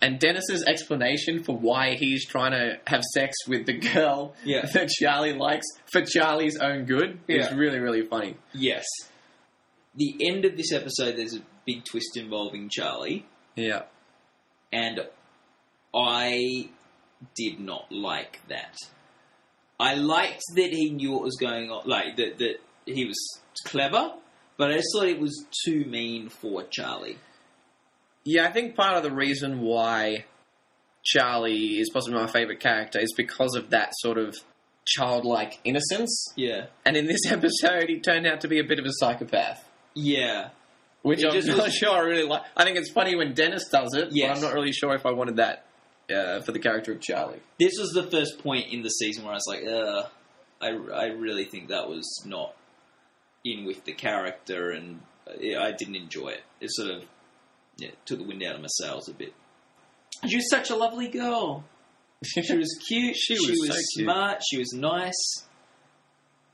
And 0.00 0.18
Dennis's 0.18 0.64
explanation 0.66 1.42
for 1.44 1.54
why 1.56 1.96
he's 1.96 2.26
trying 2.26 2.52
to 2.52 2.78
have 2.86 3.02
sex 3.12 3.34
with 3.46 3.66
the 3.66 3.74
girl 3.74 4.34
Yeah. 4.42 4.64
that 4.72 4.88
Charlie 4.88 5.34
likes 5.34 5.66
for 5.92 6.00
Charlie's 6.02 6.56
own 6.58 6.86
good 6.86 7.20
is 7.28 7.52
really, 7.52 7.78
really 7.78 8.06
funny. 8.06 8.36
Yes. 8.54 8.84
The 9.96 10.16
end 10.26 10.46
of 10.46 10.56
this 10.56 10.72
episode, 10.72 11.16
there's 11.18 11.34
a 11.36 11.40
big 11.66 11.84
twist 11.84 12.16
involving 12.16 12.70
Charlie, 12.70 13.26
Yeah. 13.54 13.82
and 14.72 15.00
I 15.94 16.68
did 17.36 17.60
not 17.60 17.90
like 17.92 18.40
that. 18.48 18.76
I 19.78 19.94
liked 19.94 20.42
that 20.56 20.70
he 20.72 20.90
knew 20.90 21.12
what 21.12 21.22
was 21.22 21.36
going 21.36 21.70
on, 21.70 21.82
like 21.86 22.16
that 22.16 22.38
that 22.38 22.56
he 22.86 23.04
was 23.06 23.18
clever, 23.64 24.12
but 24.56 24.70
I 24.70 24.74
just 24.74 24.88
thought 24.94 25.06
it 25.08 25.20
was 25.20 25.46
too 25.64 25.84
mean 25.84 26.28
for 26.28 26.64
Charlie. 26.64 27.18
Yeah, 28.24 28.46
I 28.46 28.52
think 28.52 28.74
part 28.76 28.96
of 28.96 29.02
the 29.02 29.12
reason 29.12 29.60
why 29.60 30.24
Charlie 31.04 31.78
is 31.78 31.90
possibly 31.90 32.18
my 32.18 32.26
favourite 32.26 32.60
character 32.60 32.98
is 32.98 33.12
because 33.16 33.54
of 33.54 33.70
that 33.70 33.90
sort 33.98 34.16
of 34.18 34.34
childlike 34.86 35.58
innocence. 35.64 36.32
Yeah. 36.36 36.66
And 36.84 36.96
in 36.96 37.06
this 37.06 37.20
episode, 37.30 37.88
he 37.88 38.00
turned 38.00 38.26
out 38.26 38.40
to 38.42 38.48
be 38.48 38.58
a 38.58 38.64
bit 38.64 38.78
of 38.78 38.84
a 38.86 38.92
psychopath. 38.92 39.68
Yeah. 39.94 40.50
Which 41.02 41.22
It 41.22 41.26
I'm 41.26 41.32
just 41.32 41.48
not 41.48 41.58
was- 41.64 41.74
sure 41.74 41.90
I 41.90 41.98
really 42.00 42.26
like. 42.26 42.42
I 42.56 42.64
think 42.64 42.78
it's 42.78 42.90
funny 42.90 43.14
when 43.14 43.34
Dennis 43.34 43.68
does 43.68 43.92
it, 43.94 44.08
Yes. 44.12 44.28
but 44.28 44.36
I'm 44.36 44.42
not 44.42 44.54
really 44.54 44.72
sure 44.72 44.94
if 44.94 45.04
I 45.04 45.12
wanted 45.12 45.36
that 45.36 45.66
uh, 46.12 46.40
for 46.40 46.52
the 46.52 46.58
character 46.58 46.92
of 46.92 47.00
Charlie. 47.00 47.40
This 47.58 47.72
was 47.78 47.90
the 47.92 48.04
first 48.04 48.38
point 48.38 48.72
in 48.72 48.82
the 48.82 48.90
season 48.90 49.24
where 49.24 49.32
I 49.32 49.36
was 49.36 49.46
like, 49.46 49.64
Ugh, 49.66 50.06
I, 50.60 50.68
I 50.68 51.06
really 51.06 51.44
think 51.44 51.68
that 51.68 51.88
was 51.88 52.22
not 52.26 52.54
in 53.44 53.64
with 53.64 53.84
the 53.84 53.92
character, 53.92 54.70
and 54.70 55.00
uh, 55.26 55.60
I 55.60 55.72
didn't 55.72 55.96
enjoy 55.96 56.28
it. 56.28 56.42
It 56.60 56.70
sort 56.72 56.90
of 56.90 57.04
yeah, 57.76 57.90
took 58.04 58.18
the 58.18 58.24
wind 58.24 58.42
out 58.42 58.54
of 58.54 58.60
my 58.60 58.68
sails 58.68 59.08
a 59.08 59.12
bit. 59.12 59.34
She 60.26 60.36
was 60.36 60.48
such 60.48 60.70
a 60.70 60.76
lovely 60.76 61.08
girl. 61.08 61.64
She 62.24 62.56
was 62.56 62.80
cute. 62.88 63.16
She 63.16 63.36
she 63.36 63.50
was 63.50 63.60
was 63.60 63.68
so 63.68 63.74
cute. 63.74 64.06
smart. 64.06 64.40
She 64.50 64.56
was 64.56 64.72
nice. 64.72 65.44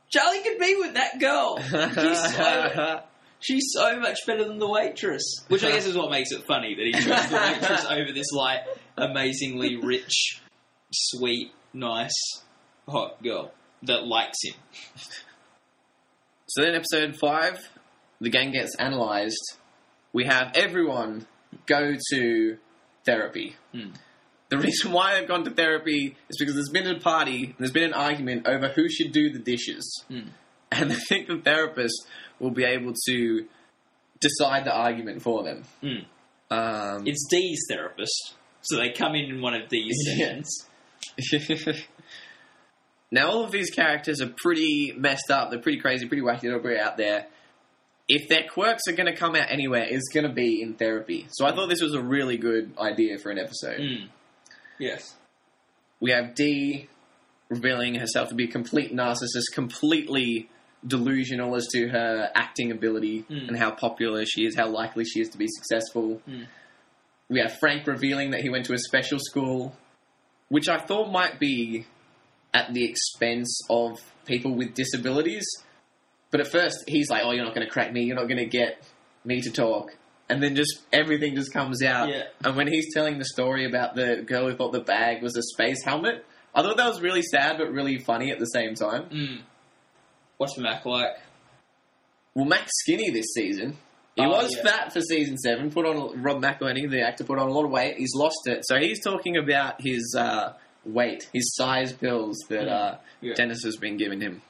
Charlie 0.09 0.43
could 0.43 0.59
be 0.59 0.75
with 0.77 0.95
that 0.95 1.21
girl. 1.21 1.59
She's 3.41 3.71
so, 3.73 3.99
much 3.99 4.19
better 4.27 4.45
than 4.45 4.59
the 4.59 4.69
waitress. 4.69 5.45
Which 5.49 5.65
I 5.65 5.71
guess 5.73 5.87
is 5.87 5.97
what 5.97 6.11
makes 6.11 6.31
it 6.31 6.45
funny 6.47 6.75
that 6.75 6.85
he 6.85 6.93
chose 6.93 7.29
the 7.29 7.37
waitress 7.37 7.87
over 7.91 8.13
this 8.13 8.31
like 8.33 8.61
amazingly 8.97 9.77
rich, 9.77 10.41
sweet, 10.93 11.53
nice, 11.73 12.43
hot 12.87 13.23
girl 13.23 13.53
that 13.83 14.07
likes 14.07 14.39
him. 14.43 14.55
So 16.49 16.63
then, 16.63 16.75
episode 16.75 17.17
five, 17.17 17.59
the 18.21 18.29
gang 18.29 18.53
gets 18.53 18.75
analysed. 18.79 19.57
We 20.13 20.25
have 20.25 20.53
everyone 20.55 21.27
go 21.67 21.95
to 22.13 22.59
therapy. 23.05 23.57
Hmm. 23.73 23.91
The 24.51 24.59
reason 24.59 24.91
why 24.91 25.15
they've 25.15 25.29
gone 25.29 25.45
to 25.45 25.51
therapy 25.51 26.17
is 26.29 26.37
because 26.39 26.55
there's 26.55 26.71
been 26.71 26.89
a 26.89 26.99
party 26.99 27.45
and 27.45 27.55
there's 27.59 27.71
been 27.71 27.85
an 27.85 27.95
argument 27.95 28.49
over 28.49 28.69
who 28.69 28.89
should 28.89 29.13
do 29.13 29.33
the 29.33 29.39
dishes. 29.39 30.05
Hmm. 30.09 30.31
And 30.73 30.91
they 30.91 30.97
think 30.97 31.29
the 31.29 31.39
therapist 31.39 32.07
will 32.41 32.51
be 32.51 32.65
able 32.65 32.95
to 33.07 33.47
decide 34.21 34.65
the 34.65 34.75
argument 34.75 35.23
for 35.23 35.45
them. 35.45 35.63
Hmm. 35.81 36.53
Um, 36.55 37.07
It's 37.07 37.27
Dee's 37.31 37.61
therapist, 37.69 38.35
so 38.63 38.77
they 38.77 38.91
come 38.91 39.15
in 39.15 39.27
in 39.31 39.41
one 39.41 39.55
of 39.55 39.69
Dee's 39.69 39.95
Yeah. 40.17 40.41
sessions. 40.43 40.67
now, 43.11 43.29
all 43.31 43.45
of 43.45 43.51
these 43.51 43.71
characters 43.71 44.21
are 44.21 44.33
pretty 44.43 44.93
messed 44.97 45.31
up. 45.31 45.51
They're 45.51 45.59
pretty 45.61 45.81
crazy, 45.81 46.07
pretty 46.07 46.23
wacky. 46.23 46.43
They're 46.43 46.59
pretty 46.61 46.81
out 46.81 46.97
there. 46.97 47.27
If 48.09 48.29
their 48.29 48.45
quirks 48.53 48.83
are 48.89 48.93
going 48.93 49.07
to 49.13 49.15
come 49.17 49.37
out 49.37 49.47
anywhere, 49.51 49.87
it's 49.89 50.09
going 50.13 50.27
to 50.27 50.33
be 50.33 50.61
in 50.63 50.75
therapy. 50.75 51.27
So 51.31 51.47
I 51.47 51.53
thought 51.55 51.69
this 51.69 51.81
was 51.83 51.95
a 51.95 52.03
really 52.03 52.37
good 52.39 52.73
idea 52.79 53.19
for 53.19 53.31
an 53.31 53.39
episode. 53.39 53.79
Hmm. 53.79 54.07
Yes. 54.79 55.15
We 56.01 56.11
have 56.11 56.35
Dee 56.35 56.89
revealing 57.49 57.95
herself 57.97 58.29
to 58.31 58.35
be 58.35 58.45
a 58.45 58.49
complete 58.49 58.93
narcissist, 58.95 59.53
completely 59.55 60.49
delusional 60.87 61.55
as 61.57 61.67
to 61.69 61.89
her 61.89 62.31
acting 62.35 62.71
ability 62.73 63.25
Mm. 63.31 63.49
and 63.49 63.57
how 63.59 63.71
popular 63.71 64.25
she 64.25 64.47
is, 64.47 64.57
how 64.57 64.69
likely 64.69 65.05
she 65.05 65.21
is 65.21 65.29
to 65.31 65.39
be 65.39 65.47
successful. 65.49 66.23
Mm. 66.29 66.47
We 67.29 67.41
have 67.41 67.59
Frank 67.61 67.87
revealing 67.87 68.31
that 68.31 68.41
he 68.41 68.49
went 68.49 68.67
to 68.67 68.73
a 68.73 68.79
special 68.79 69.19
school, 69.19 69.77
which 70.49 70.69
I 70.69 70.79
thought 70.79 71.11
might 71.13 71.39
be 71.39 71.87
at 72.53 72.73
the 72.75 72.85
expense 72.85 73.61
of 73.71 73.99
people 74.27 74.55
with 74.55 74.75
disabilities. 74.75 75.47
But 76.31 76.41
at 76.41 76.49
first, 76.49 76.85
he's 76.89 77.11
like, 77.11 77.23
"Oh, 77.25 77.33
you're 77.33 77.45
not 77.45 77.55
going 77.55 77.67
to 77.67 77.73
crack 77.73 77.93
me. 77.93 78.03
You're 78.05 78.17
not 78.17 78.27
going 78.27 78.39
to 78.39 78.47
get 78.47 78.83
me 79.25 79.41
to 79.43 79.51
talk." 79.51 79.97
And 80.29 80.43
then 80.43 80.55
just 80.57 80.81
everything 80.93 81.35
just 81.35 81.53
comes 81.53 81.83
out. 81.83 82.09
Yeah. 82.09 82.25
And 82.45 82.57
when 82.57 82.69
he's 82.69 82.93
telling 82.95 83.19
the 83.19 83.25
story 83.25 83.65
about 83.67 83.95
the 83.97 84.23
girl 84.25 84.49
who 84.49 84.57
thought 84.57 84.73
the 84.73 84.81
bag 84.81 85.23
was 85.23 85.37
a 85.37 85.43
space 85.43 85.85
helmet, 85.85 86.25
I 86.55 86.63
thought 86.63 86.77
that 86.77 86.89
was 86.89 87.01
really 87.01 87.23
sad 87.23 87.59
but 87.59 87.71
really 87.73 87.99
funny 87.99 88.31
at 88.31 88.39
the 88.39 88.47
same 88.47 88.75
time. 88.75 89.05
Mm. 89.11 89.41
What's 90.41 90.57
Mac 90.57 90.87
like? 90.87 91.19
Well, 92.35 92.47
Mac's 92.47 92.71
skinny 92.81 93.11
this 93.11 93.27
season. 93.35 93.77
He 94.17 94.23
Oh, 94.25 94.31
was 94.31 94.57
yeah. 94.57 94.63
fat 94.63 94.93
for 94.93 95.03
season 95.03 95.37
seven. 95.37 95.71
Put 95.71 95.85
on 95.85 96.23
Rob 96.23 96.41
McElhenney, 96.43 96.91
the 96.91 97.03
actor, 97.03 97.25
put 97.25 97.39
on 97.39 97.49
a 97.49 97.53
lot 97.53 97.67
of 97.67 97.71
weight. 97.71 97.97
He's 97.99 98.15
lost 98.15 98.39
it, 98.47 98.65
so 98.67 98.79
he's 98.79 99.05
talking 99.05 99.37
about 99.37 99.83
his 99.83 100.17
uh, 100.19 100.55
weight, 100.87 101.29
his 101.35 101.55
size 101.57 101.93
pills 101.93 102.39
that 102.49 102.63
Mm. 102.69 102.73
uh, 102.73 102.97
Yeah. 103.21 103.35
Dennis 103.35 103.63
has 103.65 103.77
been 103.77 103.99
giving 103.99 104.23
him. 104.23 104.41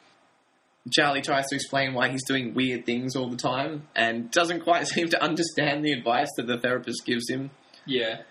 Charlie 0.93 1.23
tries 1.23 1.49
to 1.49 1.57
explain 1.57 1.93
why 1.93 2.09
he's 2.09 2.25
doing 2.25 2.55
weird 2.55 2.87
things 2.87 3.17
all 3.17 3.29
the 3.29 3.37
time 3.37 3.89
and 3.97 4.31
doesn't 4.31 4.61
quite 4.61 4.87
seem 4.95 5.09
to 5.09 5.21
understand 5.21 5.85
the 5.85 5.91
advice 5.93 6.29
that 6.37 6.47
the 6.47 6.57
therapist 6.59 7.05
gives 7.05 7.29
him. 7.29 7.51
Yeah. 7.85 8.23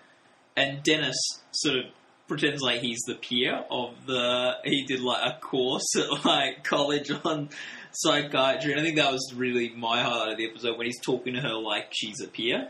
And 0.56 0.82
Dennis 0.82 1.16
sort 1.52 1.76
of 1.76 1.84
pretends 2.30 2.62
like 2.62 2.80
he's 2.80 3.00
the 3.06 3.14
peer 3.14 3.64
of 3.70 3.94
the. 4.06 4.52
He 4.64 4.84
did 4.86 5.00
like 5.00 5.22
a 5.22 5.38
course 5.40 5.84
at 5.96 6.24
like 6.24 6.64
college 6.64 7.10
on 7.24 7.50
psychiatry, 7.92 8.72
and 8.72 8.80
I 8.80 8.84
think 8.84 8.96
that 8.96 9.12
was 9.12 9.32
really 9.34 9.70
my 9.70 10.02
highlight 10.02 10.32
of 10.32 10.38
the 10.38 10.48
episode 10.48 10.78
when 10.78 10.86
he's 10.86 11.00
talking 11.02 11.34
to 11.34 11.40
her 11.40 11.54
like 11.54 11.88
she's 11.90 12.20
a 12.22 12.28
peer. 12.28 12.68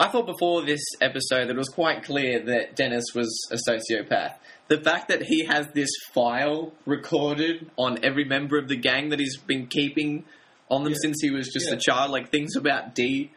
I 0.00 0.08
thought 0.08 0.26
before 0.26 0.62
this 0.62 0.82
episode 1.00 1.46
that 1.46 1.50
it 1.50 1.56
was 1.56 1.68
quite 1.70 2.04
clear 2.04 2.38
that 2.44 2.76
Dennis 2.76 3.04
was 3.14 3.30
a 3.50 3.56
sociopath. 3.56 4.34
The 4.68 4.78
fact 4.80 5.08
that 5.08 5.22
he 5.22 5.44
has 5.46 5.68
this 5.74 5.88
file 6.12 6.72
recorded 6.84 7.70
on 7.76 8.04
every 8.04 8.24
member 8.24 8.58
of 8.58 8.68
the 8.68 8.76
gang 8.76 9.08
that 9.10 9.18
he's 9.20 9.36
been 9.38 9.66
keeping 9.68 10.24
on 10.70 10.84
them 10.84 10.92
Yeah. 10.92 10.98
since 11.02 11.16
he 11.22 11.30
was 11.30 11.48
just 11.52 11.68
Yeah. 11.70 11.76
a 11.76 11.78
child, 11.80 12.10
like 12.10 12.30
things 12.30 12.56
about 12.56 12.94
Dee, 12.94 13.30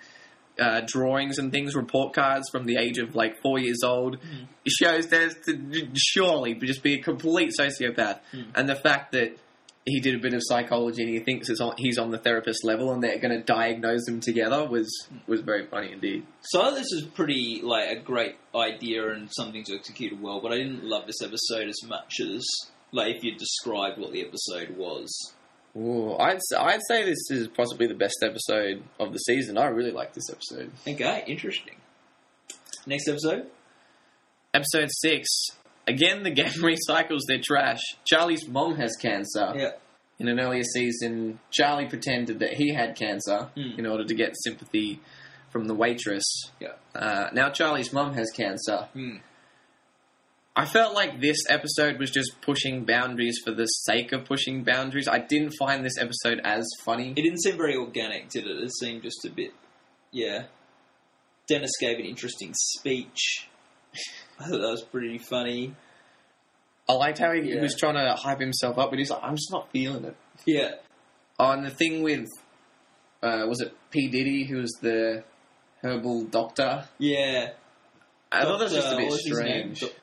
uh, 0.60 0.82
drawings 0.86 1.38
and 1.38 1.52
things, 1.52 1.76
report 1.76 2.14
cards 2.14 2.50
from 2.52 2.66
the 2.66 2.78
age 2.78 2.98
of 2.98 3.16
like 3.16 3.42
four 3.42 3.60
years 3.60 3.82
old, 3.84 4.18
Mm. 4.20 4.48
shows 4.68 5.08
there's 5.08 5.36
to 5.46 5.88
surely 5.96 6.54
just 6.56 6.84
be 6.84 6.96
a 6.96 7.02
complete 7.02 7.52
sociopath. 7.60 8.20
Mm. 8.34 8.46
And 8.56 8.70
the 8.70 8.76
fact 8.76 9.14
that 9.14 9.38
he 9.86 10.00
did 10.02 10.14
a 10.14 10.20
bit 10.20 10.34
of 10.34 10.42
psychology 10.44 11.02
and 11.02 11.12
he 11.12 11.20
thinks 11.20 11.50
it's 11.50 11.62
on, 11.62 11.74
he's 11.78 11.98
on 11.98 12.12
the 12.12 12.18
therapist 12.20 12.64
level 12.64 12.92
and 12.94 13.02
they're 13.02 13.18
going 13.18 13.36
to 13.36 13.42
diagnose 13.44 14.06
them 14.06 14.20
together 14.20 14.68
was 14.68 14.88
was 15.26 15.42
very 15.42 15.66
funny 15.66 15.92
indeed. 15.94 16.26
So 16.42 16.76
this 16.76 16.92
is 16.92 17.04
pretty 17.16 17.62
like 17.64 17.90
a 17.98 18.00
great 18.00 18.36
idea 18.54 19.10
and 19.12 19.30
something 19.32 19.64
to 19.64 19.76
execute 19.76 20.20
well, 20.22 20.42
but 20.42 20.52
I 20.52 20.58
didn't 20.58 20.84
love 20.84 21.08
this 21.08 21.22
episode 21.24 21.68
as 21.70 21.82
much 21.88 22.20
as 22.20 22.46
like 22.92 23.16
if 23.16 23.24
you 23.24 23.36
described 23.36 23.98
what 23.98 24.12
the 24.12 24.22
episode 24.22 24.78
was. 24.78 25.34
Ooh, 25.78 26.16
I'd 26.18 26.40
I'd 26.58 26.82
say 26.88 27.06
this 27.06 27.30
is 27.30 27.48
possibly 27.48 27.88
the 27.88 27.94
best 27.94 28.18
episode 28.24 28.84
of 29.00 29.14
the 29.14 29.20
season. 29.20 29.58
I 29.58 29.66
really 29.68 29.92
like 29.92 30.14
this 30.14 30.30
episode. 30.30 30.72
Okay, 30.88 31.24
interesting. 31.28 31.76
Next 32.88 33.08
episode. 33.08 33.48
Episode 34.54 34.90
six. 34.92 35.28
Again, 35.88 36.24
the 36.24 36.32
gang 36.32 36.52
recycles 36.58 37.22
their 37.28 37.40
trash. 37.44 37.82
Charlie's 38.06 38.48
mom 38.48 38.76
has 38.76 38.96
cancer. 38.96 39.54
Yeah. 39.56 39.72
In 40.18 40.28
an 40.28 40.40
earlier 40.40 40.64
season, 40.64 41.40
Charlie 41.52 41.86
pretended 41.88 42.40
that 42.40 42.54
he 42.54 42.74
had 42.74 42.96
cancer 42.98 43.50
Hmm. 43.56 43.80
in 43.80 43.86
order 43.86 44.04
to 44.04 44.14
get 44.14 44.36
sympathy 44.44 45.00
from 45.50 45.66
the 45.66 45.74
waitress. 45.74 46.26
Yeah. 46.60 46.74
Uh, 46.94 47.30
now 47.34 47.50
Charlie's 47.52 47.94
mom 47.94 48.14
has 48.16 48.30
cancer. 48.36 48.88
Hmm. 48.94 49.18
I 50.60 50.66
felt 50.66 50.94
like 50.94 51.22
this 51.22 51.38
episode 51.48 52.00
was 52.00 52.12
just 52.12 52.42
pushing 52.42 52.84
boundaries 52.84 53.40
for 53.46 53.52
the 53.52 53.66
sake 53.66 54.12
of 54.12 54.26
pushing 54.26 54.64
boundaries. 54.64 55.08
I 55.08 55.20
didn't 55.20 55.54
find 55.58 55.86
this 55.86 55.98
episode 55.98 56.42
as 56.44 56.68
funny. 56.84 57.12
It 57.12 57.22
didn't 57.22 57.40
seem 57.42 57.56
very 57.56 57.76
organic, 57.78 58.30
did 58.30 58.46
it? 58.46 58.58
It 58.64 58.72
seemed 58.78 59.04
just 59.04 59.24
a 59.26 59.30
bit. 59.30 59.54
Yeah. 60.12 60.48
Dennis 61.48 61.72
gave 61.80 61.98
an 62.00 62.06
interesting 62.06 62.54
speech. 62.54 63.48
I 64.40 64.44
thought 64.50 64.60
that 64.62 64.70
was 64.72 64.84
pretty 64.84 65.18
funny. 65.18 65.76
I 66.90 66.94
liked 66.94 67.20
how 67.20 67.32
he, 67.32 67.42
Yeah. 67.54 67.62
was 67.62 67.76
trying 67.78 67.94
to 67.96 68.16
hype 68.22 68.40
himself 68.42 68.78
up, 68.78 68.90
but 68.90 69.00
he's 69.00 69.12
like, 69.12 69.24
I'm 69.24 69.36
just 69.36 69.52
not 69.52 69.72
feeling 69.72 70.04
it. 70.06 70.16
Yeah. 70.46 70.72
Oh, 71.40 71.52
and 71.52 71.66
the 71.66 71.70
thing 71.70 72.04
with, 72.04 72.28
uh, 73.24 73.46
was 73.48 73.62
it 73.62 73.74
P. 73.92 74.10
Diddy, 74.10 74.44
who 74.44 74.58
was 74.58 74.72
the 74.82 75.24
herbal 75.84 76.26
doctor? 76.26 76.86
Yeah. 76.98 77.52
I 78.32 78.44
thought 78.44 78.58
that 78.58 78.66
was 78.66 78.74
just 78.74 78.92
a 78.94 78.98
bit 78.98 79.04
what 79.06 79.12
was 79.12 79.26
his 79.26 79.40
name? 79.40 79.74
strange. 79.76 79.94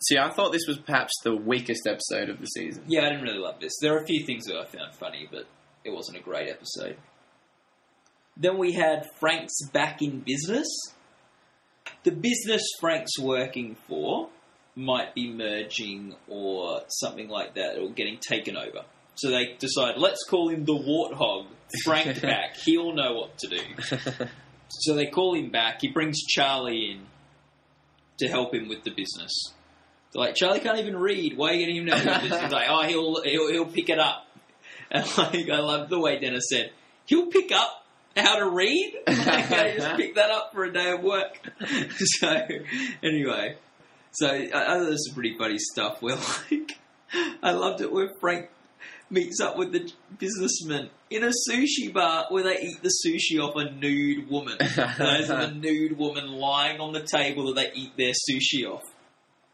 See, 0.00 0.16
I 0.16 0.30
thought 0.30 0.52
this 0.52 0.66
was 0.68 0.78
perhaps 0.78 1.12
the 1.24 1.34
weakest 1.34 1.86
episode 1.86 2.28
of 2.30 2.40
the 2.40 2.46
season. 2.46 2.84
Yeah, 2.86 3.06
I 3.06 3.08
didn't 3.10 3.22
really 3.22 3.38
love 3.38 3.60
this. 3.60 3.72
There 3.80 3.94
are 3.96 4.02
a 4.02 4.06
few 4.06 4.24
things 4.24 4.44
that 4.44 4.56
I 4.56 4.64
found 4.64 4.94
funny, 4.94 5.28
but 5.30 5.46
it 5.84 5.90
wasn't 5.90 6.18
a 6.18 6.22
great 6.22 6.48
episode. 6.48 6.96
Then 8.36 8.58
we 8.58 8.72
had 8.72 9.06
Frank's 9.18 9.60
back 9.72 10.00
in 10.00 10.20
business. 10.20 10.68
The 12.04 12.12
business 12.12 12.62
Frank's 12.80 13.18
working 13.18 13.76
for 13.88 14.28
might 14.76 15.14
be 15.14 15.32
merging 15.32 16.14
or 16.28 16.82
something 16.86 17.28
like 17.28 17.54
that, 17.54 17.78
or 17.78 17.90
getting 17.90 18.18
taken 18.18 18.56
over. 18.56 18.84
So 19.16 19.30
they 19.30 19.56
decide, 19.58 19.94
let's 19.96 20.22
call 20.28 20.48
him 20.48 20.64
the 20.64 20.74
Warthog. 20.74 21.46
Frank 21.84 22.22
back. 22.22 22.56
He'll 22.64 22.94
know 22.94 23.14
what 23.14 23.36
to 23.38 23.48
do. 23.48 24.26
So 24.70 24.94
they 24.94 25.06
call 25.06 25.34
him 25.34 25.50
back. 25.50 25.78
He 25.80 25.88
brings 25.88 26.18
Charlie 26.26 26.90
in 26.90 27.06
to 28.18 28.28
help 28.28 28.52
him 28.54 28.68
with 28.68 28.84
the 28.84 28.90
business. 28.90 29.32
They're 30.12 30.22
like, 30.22 30.34
Charlie 30.34 30.60
can't 30.60 30.78
even 30.78 30.96
read. 30.96 31.36
Why 31.36 31.50
are 31.50 31.54
you 31.54 31.60
getting 31.60 31.76
him 31.76 31.86
this? 31.86 32.22
He's 32.22 32.52
like, 32.52 32.66
oh, 32.68 32.82
he'll, 32.86 33.22
he'll 33.22 33.50
he'll 33.50 33.66
pick 33.66 33.88
it 33.88 33.98
up. 33.98 34.24
And 34.90 35.04
like, 35.18 35.50
I 35.50 35.58
love 35.58 35.90
the 35.90 36.00
way 36.00 36.18
Dennis 36.18 36.44
said, 36.48 36.70
he'll 37.04 37.26
pick 37.26 37.52
up 37.52 37.84
how 38.16 38.36
to 38.36 38.48
read. 38.48 38.94
Like, 39.06 39.52
I 39.52 39.76
just 39.76 39.96
picked 39.96 40.16
that 40.16 40.30
up 40.30 40.52
for 40.54 40.64
a 40.64 40.72
day 40.72 40.92
of 40.92 41.02
work. 41.02 41.38
So 41.98 42.40
anyway, 43.02 43.56
so 44.12 44.28
I, 44.28 44.44
I 44.44 44.48
thought 44.48 44.84
this 44.84 44.90
was 44.90 45.12
pretty 45.14 45.36
funny 45.36 45.58
stuff. 45.58 46.00
Where 46.00 46.16
like, 46.16 46.78
I 47.42 47.52
loved 47.52 47.82
it 47.82 47.92
where 47.92 48.08
Frank 48.18 48.48
meets 49.10 49.40
up 49.40 49.58
with 49.58 49.72
the 49.72 49.92
businessman 50.18 50.88
in 51.10 51.24
a 51.24 51.32
sushi 51.48 51.92
bar 51.92 52.26
where 52.30 52.44
they 52.44 52.58
eat 52.60 52.82
the 52.82 52.92
sushi 53.06 53.40
off 53.40 53.56
a 53.56 53.70
nude 53.70 54.28
woman. 54.30 54.56
There's 54.58 55.30
a 55.30 55.50
nude 55.50 55.98
woman 55.98 56.32
lying 56.32 56.80
on 56.80 56.92
the 56.92 57.02
table 57.02 57.52
that 57.52 57.56
they 57.56 57.72
eat 57.74 57.92
their 57.96 58.12
sushi 58.12 58.66
off. 58.66 58.84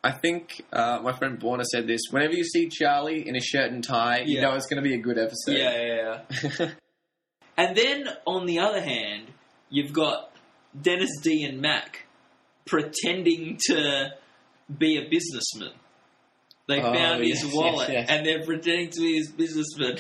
I 0.05 0.13
think 0.13 0.63
uh, 0.73 1.01
my 1.03 1.13
friend 1.13 1.41
Borna 1.41 1.65
said 1.65 1.87
this. 1.87 2.01
Whenever 2.11 2.35
you 2.35 2.45
see 2.45 2.69
Charlie 2.69 3.27
in 3.27 3.35
a 3.37 3.41
shirt 3.41 3.73
and 3.73 3.83
tie, 3.83 4.21
you 4.27 4.37
Yeah. 4.37 4.43
know 4.43 4.55
it's 4.55 4.67
going 4.67 4.83
to 4.83 4.89
be 4.89 4.95
a 4.95 4.99
good 5.01 5.19
episode. 5.19 5.57
Yeah, 5.57 5.83
yeah, 5.83 6.21
yeah. 6.61 6.71
And 7.57 7.77
then 7.77 8.09
on 8.27 8.47
the 8.47 8.59
other 8.59 8.81
hand, 8.83 9.29
you've 9.71 9.93
got 9.93 10.31
Dennis 10.79 11.11
Dee 11.23 11.45
and 11.45 11.61
Mac 11.61 12.05
pretending 12.67 13.59
to 13.69 14.11
be 14.77 14.97
a 14.99 15.09
businessman. 15.09 15.73
They 16.69 16.81
Oh, 16.81 16.93
found 16.93 17.21
his 17.23 17.43
yes, 17.43 17.45
yes, 17.45 17.55
wallet 17.55 17.91
yes. 17.91 18.07
and 18.11 18.27
they're 18.27 18.45
pretending 18.45 18.91
to 18.91 19.01
be 19.01 19.15
his 19.19 19.31
businessman. 19.31 19.99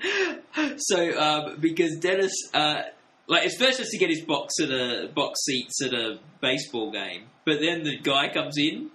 so, 0.78 1.18
um, 1.20 1.56
because 1.60 1.98
Dennis, 2.00 2.32
uh, 2.52 2.82
like, 3.28 3.44
it's 3.46 3.56
first 3.58 3.78
just 3.78 3.90
to 3.92 3.98
get 3.98 4.08
his 4.08 4.24
box 4.24 4.54
at 4.60 4.70
a 4.70 5.08
box 5.14 5.38
seats 5.44 5.80
at 5.84 5.92
a 5.94 6.18
baseball 6.40 6.90
game, 6.90 7.26
but 7.44 7.60
then 7.60 7.84
the 7.84 7.96
guy 7.98 8.28
comes 8.32 8.56
in 8.58 8.90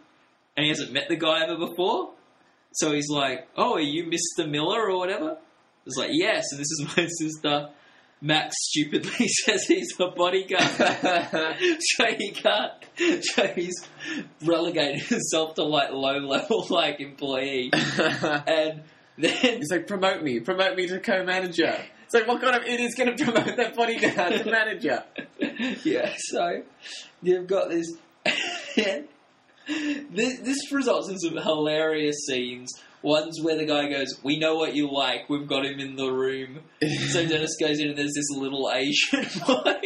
and 0.56 0.64
he 0.64 0.70
hasn't 0.70 0.92
met 0.92 1.10
the 1.10 1.16
guy 1.16 1.44
ever 1.44 1.58
before. 1.58 2.12
So 2.74 2.92
he's 2.92 3.10
like, 3.10 3.48
"Oh, 3.56 3.74
are 3.74 3.80
you 3.80 4.06
Mr. 4.06 4.50
Miller 4.50 4.90
or 4.90 4.98
whatever?" 4.98 5.38
It's 5.86 5.98
like, 5.98 6.12
"Yes, 6.14 6.46
and 6.52 6.60
this 6.60 6.72
is 6.72 6.88
my 6.98 7.08
sister." 7.08 7.70
Mac 8.22 8.54
stupidly 8.54 9.28
says 9.46 9.66
he's 9.68 9.94
a 10.00 10.08
bodyguard, 10.08 10.64
so 11.98 12.06
he 12.18 12.32
can't. 12.32 12.72
So 13.22 13.48
he's 13.48 13.76
relegated 14.46 15.02
himself 15.02 15.56
to 15.56 15.64
like 15.64 15.92
low 15.92 16.20
level 16.20 16.66
like 16.70 17.02
employee, 17.02 17.70
and 17.74 18.84
then 19.18 19.58
He's 19.58 19.70
like, 19.70 19.88
promote 19.88 20.24
me, 20.24 20.40
promote 20.40 20.78
me 20.78 20.88
to 20.88 21.00
co-manager. 21.00 21.78
It's 22.06 22.14
like, 22.14 22.28
what 22.28 22.42
kind 22.42 22.56
of 22.56 22.64
idiot's 22.64 22.96
going 22.96 23.16
to 23.16 23.26
promote 23.26 23.58
that 23.58 23.76
bodyguard 23.76 24.34
to 24.42 24.50
manager? 24.50 25.04
yeah, 25.84 26.14
so 26.18 26.64
you've 27.22 27.48
got 27.48 27.70
this. 27.70 27.92
This, 29.68 30.40
this 30.40 30.72
results 30.72 31.10
in 31.10 31.18
some 31.20 31.38
hilarious 31.38 32.26
scenes. 32.28 32.72
Ones 33.02 33.40
where 33.42 33.58
the 33.58 33.66
guy 33.66 33.90
goes, 33.90 34.20
"We 34.24 34.40
know 34.40 34.56
what 34.56 34.76
you 34.76 34.90
like. 34.90 35.30
We've 35.30 35.48
got 35.48 35.66
him 35.66 35.80
in 35.80 35.96
the 35.96 36.10
room." 36.10 36.60
So 37.10 37.26
Dennis 37.28 37.58
goes 37.60 37.80
in 37.80 37.90
and 37.90 37.98
there's 37.98 38.14
this 38.16 38.30
little 38.38 38.72
Asian 38.74 39.26
boy. 39.48 39.82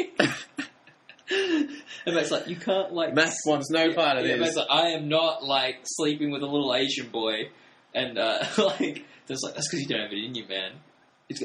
and 2.05 2.15
Matt's 2.15 2.29
like, 2.29 2.47
"You 2.47 2.57
can't 2.57 2.93
like." 2.93 3.15
Mac 3.15 3.33
wants 3.45 3.71
no 3.71 3.91
part 3.93 4.17
of 4.17 4.25
yeah, 4.25 4.37
this. 4.37 4.41
Matt's 4.41 4.55
like, 4.57 4.67
"I 4.69 4.89
am 4.89 5.09
not 5.09 5.43
like 5.43 5.77
sleeping 5.85 6.29
with 6.29 6.43
a 6.43 6.47
little 6.47 6.75
Asian 6.75 7.09
boy." 7.09 7.49
and 7.97 8.17
uh, 8.17 8.39
like 8.57 9.05
there's 9.27 9.41
like 9.43 9.55
that's 9.55 9.67
because 9.67 9.81
you 9.81 9.87
don't 9.87 10.01
have 10.01 10.11
it 10.11 10.23
in 10.23 10.35
you, 10.35 10.47
man. 10.47 10.71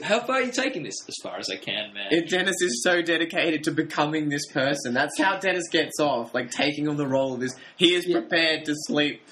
How 0.05 0.21
far 0.21 0.37
are 0.37 0.43
you 0.43 0.53
taking 0.53 0.85
this? 0.85 0.95
As 1.09 1.17
far 1.23 1.39
as 1.39 1.51
I 1.51 1.57
can, 1.57 1.93
man. 1.93 2.07
If 2.12 2.31
Dennis 2.31 2.55
is 2.61 2.83
so 2.85 3.03
dedicated 3.03 3.65
to 3.65 3.73
becoming 3.73 4.29
this 4.29 4.47
person, 4.53 4.95
that's 4.95 5.19
how 5.19 5.39
Dennis 5.39 5.69
gets 5.71 5.99
off, 5.99 6.33
like 6.35 6.51
taking 6.53 6.89
on 6.89 6.97
the 6.97 7.07
role 7.07 7.35
of 7.35 7.41
this. 7.41 7.53
He 7.77 7.95
is 7.95 8.07
Yeah. 8.07 8.21
prepared 8.21 8.65
to 8.67 8.75
sleep 8.87 9.23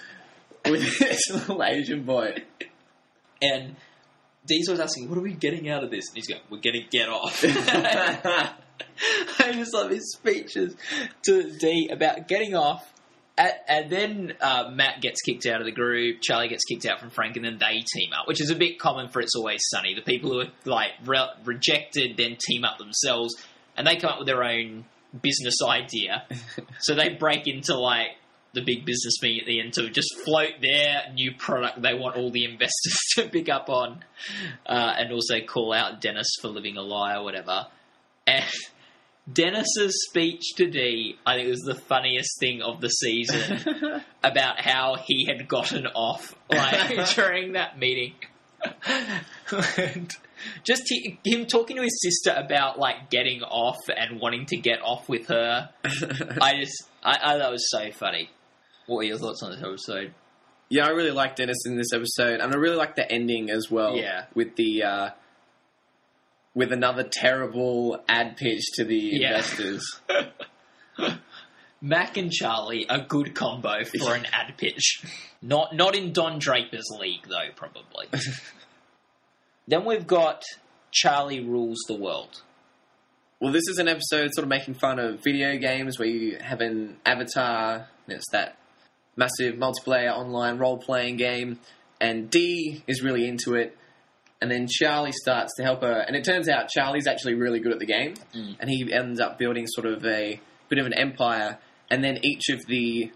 with 0.65 0.83
this 0.99 1.31
little 1.31 1.63
Asian 1.63 2.03
boy. 2.03 2.43
and 3.41 3.77
Dee's 4.47 4.69
always 4.69 4.81
asking, 4.81 5.09
"What 5.09 5.19
are 5.19 5.23
we 5.23 5.35
getting 5.35 5.69
out 5.69 5.85
of 5.85 5.91
this?" 5.93 6.09
And 6.09 6.17
he's 6.17 6.27
going, 6.27 6.41
"We're 6.51 6.59
gonna 6.61 6.85
get 6.91 7.09
off." 7.09 7.45
I 9.39 9.53
just 9.53 9.73
love 9.73 9.91
his 9.91 10.13
speeches 10.17 10.75
to 11.27 11.51
Dee 11.59 11.89
about 11.93 12.27
getting 12.27 12.55
off. 12.57 12.90
And, 13.41 13.55
and 13.69 13.91
then 13.91 14.33
uh, 14.43 14.71
Matt 14.71 15.01
gets 15.01 15.23
kicked 15.23 15.47
out 15.47 15.61
of 15.61 15.65
the 15.65 15.73
group, 15.73 16.21
Charlie 16.21 16.49
gets 16.49 16.65
kicked 16.65 16.85
out 16.85 17.01
from 17.01 17.09
Frank, 17.09 17.37
and 17.37 17.45
then 17.45 17.57
they 17.59 17.83
team 17.95 18.11
up, 18.13 18.29
which 18.29 18.41
is 18.41 18.51
a 18.51 18.55
bit 18.55 18.79
common 18.79 19.09
for 19.09 19.21
It's 19.23 19.35
Always 19.35 19.63
Sunny. 19.71 19.95
The 19.95 20.03
people 20.03 20.31
who 20.31 20.41
are 20.41 20.51
like 20.67 20.91
re- 21.07 21.33
rejected 21.45 22.19
then 22.19 22.37
team 22.47 22.65
up 22.65 22.77
themselves, 22.77 23.35
and 23.79 23.87
they 23.87 23.97
come 23.97 24.11
up 24.11 24.19
with 24.19 24.27
their 24.27 24.45
own 24.45 24.85
business 25.23 25.57
idea. 25.67 26.25
so 26.81 26.95
they 26.95 27.15
break 27.15 27.47
into 27.47 27.79
like 27.79 28.09
the 28.53 28.63
big 28.63 28.85
business 28.85 29.15
meeting 29.23 29.41
at 29.41 29.47
the 29.47 29.61
end 29.61 29.73
to 29.73 29.89
just 29.89 30.15
float 30.25 30.61
their 30.61 31.05
new 31.15 31.33
product 31.33 31.81
they 31.81 31.95
want 31.95 32.17
all 32.17 32.33
the 32.33 32.45
investors 32.45 32.97
to 33.15 33.27
pick 33.27 33.49
up 33.49 33.71
on, 33.71 34.05
uh, 34.67 34.95
and 34.99 35.13
also 35.13 35.41
call 35.41 35.73
out 35.73 36.03
Dennis 36.03 36.29
for 36.43 36.49
living 36.49 36.77
a 36.77 36.83
lie 36.83 37.17
or 37.17 37.25
whatever. 37.25 37.69
And 38.27 38.45
Dennis's 39.33 40.07
speech 40.09 40.55
to 40.57 40.67
Dee, 40.67 41.17
I 41.27 41.37
think, 41.37 41.49
was 41.49 41.61
the 41.61 41.75
funniest 41.75 42.39
thing 42.41 42.63
of 42.63 42.81
the 42.81 42.89
season 42.89 44.03
about 44.25 44.61
how 44.61 44.97
he 45.05 45.27
had 45.27 45.47
gotten 45.49 45.87
off 45.87 46.35
like 46.51 47.09
during 47.15 47.53
that 47.53 47.79
meeting. 47.79 48.15
and 49.79 50.15
just 50.65 50.83
he, 50.87 51.19
him 51.25 51.47
talking 51.47 51.77
to 51.77 51.83
his 51.83 52.01
sister 52.03 52.35
about 52.37 52.79
like 52.79 53.11
getting 53.11 53.43
off 53.43 53.79
and 53.89 54.21
wanting 54.21 54.47
to 54.47 54.57
get 54.57 54.81
off 54.83 55.09
with 55.09 55.27
her. 55.29 55.71
I 55.85 56.55
just, 56.61 56.85
I, 57.03 57.19
I 57.23 57.39
thought 57.39 57.49
it 57.49 57.53
was 57.53 57.71
so 57.71 57.91
funny. 57.93 58.31
What 58.87 58.97
were 58.97 59.03
your 59.05 59.19
thoughts 59.19 59.43
on 59.43 59.53
this 59.53 59.63
episode? 59.63 60.15
Yeah, 60.69 60.87
I 60.87 60.91
really 60.91 61.11
like 61.11 61.37
Dennis 61.37 61.67
in 61.67 61.77
this 61.77 61.93
episode, 61.93 62.41
and 62.41 62.55
I 62.55 62.57
really 62.57 62.77
like 62.77 62.95
the 62.95 63.11
ending 63.11 63.51
as 63.51 63.71
well. 63.71 63.97
Yeah. 63.97 64.27
with 64.35 64.55
the 64.55 64.85
uh, 64.85 65.11
with 66.55 66.73
another 66.73 67.05
terrible 67.05 68.03
ad 68.09 68.37
pitch 68.37 68.63
to 68.75 68.85
the 68.85 68.97
Yeah. 68.97 69.29
investors. 69.29 70.01
Mac 71.83 72.17
and 72.19 72.31
Charlie, 72.31 72.87
a 72.91 73.01
good 73.01 73.35
combo 73.35 73.85
for 73.85 74.15
an 74.15 74.27
ad 74.33 74.55
pitch. 74.59 75.03
Not 75.41 75.75
not 75.75 75.97
in 75.97 76.13
Don 76.13 76.39
Draper's 76.39 76.89
league 76.99 77.27
though, 77.27 77.49
probably. 77.57 78.07
then 79.67 79.85
we've 79.87 80.07
got 80.07 80.43
Charlie 80.91 81.41
rules 81.43 81.79
the 81.89 81.95
world. 81.95 82.43
Well, 83.41 83.53
this 83.53 83.67
is 83.69 83.79
an 83.79 83.89
episode 83.89 84.35
sort 84.35 84.43
of 84.43 84.49
making 84.49 84.75
fun 84.75 84.99
of 84.99 85.25
video 85.25 85.57
games 85.57 85.99
where 85.99 86.09
you 86.09 86.37
have 86.43 86.61
an 86.61 86.99
avatar. 87.07 87.89
and 88.07 88.17
It's 88.17 88.29
that 88.33 88.59
massive 89.17 89.55
multiplayer 89.55 90.13
online 90.13 90.59
role 90.59 90.77
playing 90.77 91.17
game, 91.17 91.59
and 91.99 92.29
Dee 92.29 92.85
is 92.87 93.03
really 93.03 93.27
into 93.27 93.55
it. 93.55 93.75
And 94.41 94.51
then 94.51 94.67
Charlie 94.69 95.13
starts 95.13 95.55
to 95.57 95.63
help 95.63 95.83
her, 95.83 96.01
and 96.07 96.17
it 96.17 96.25
turns 96.25 96.49
out 96.49 96.69
Charlie's 96.69 97.07
actually 97.07 97.35
really 97.35 97.61
good 97.61 97.73
at 97.73 97.79
the 97.79 97.87
game, 97.87 98.15
Mm. 98.35 98.57
and 98.59 98.71
he 98.71 98.91
ends 98.93 99.21
up 99.21 99.39
building 99.39 99.67
sort 99.67 99.87
of 99.87 100.05
a 100.07 100.41
bit 100.69 100.79
of 100.79 100.87
an 100.87 100.95
empire. 100.95 101.59
And 101.91 102.03
then 102.03 102.19
each 102.23 102.49
of 102.49 102.65
the 102.67 103.13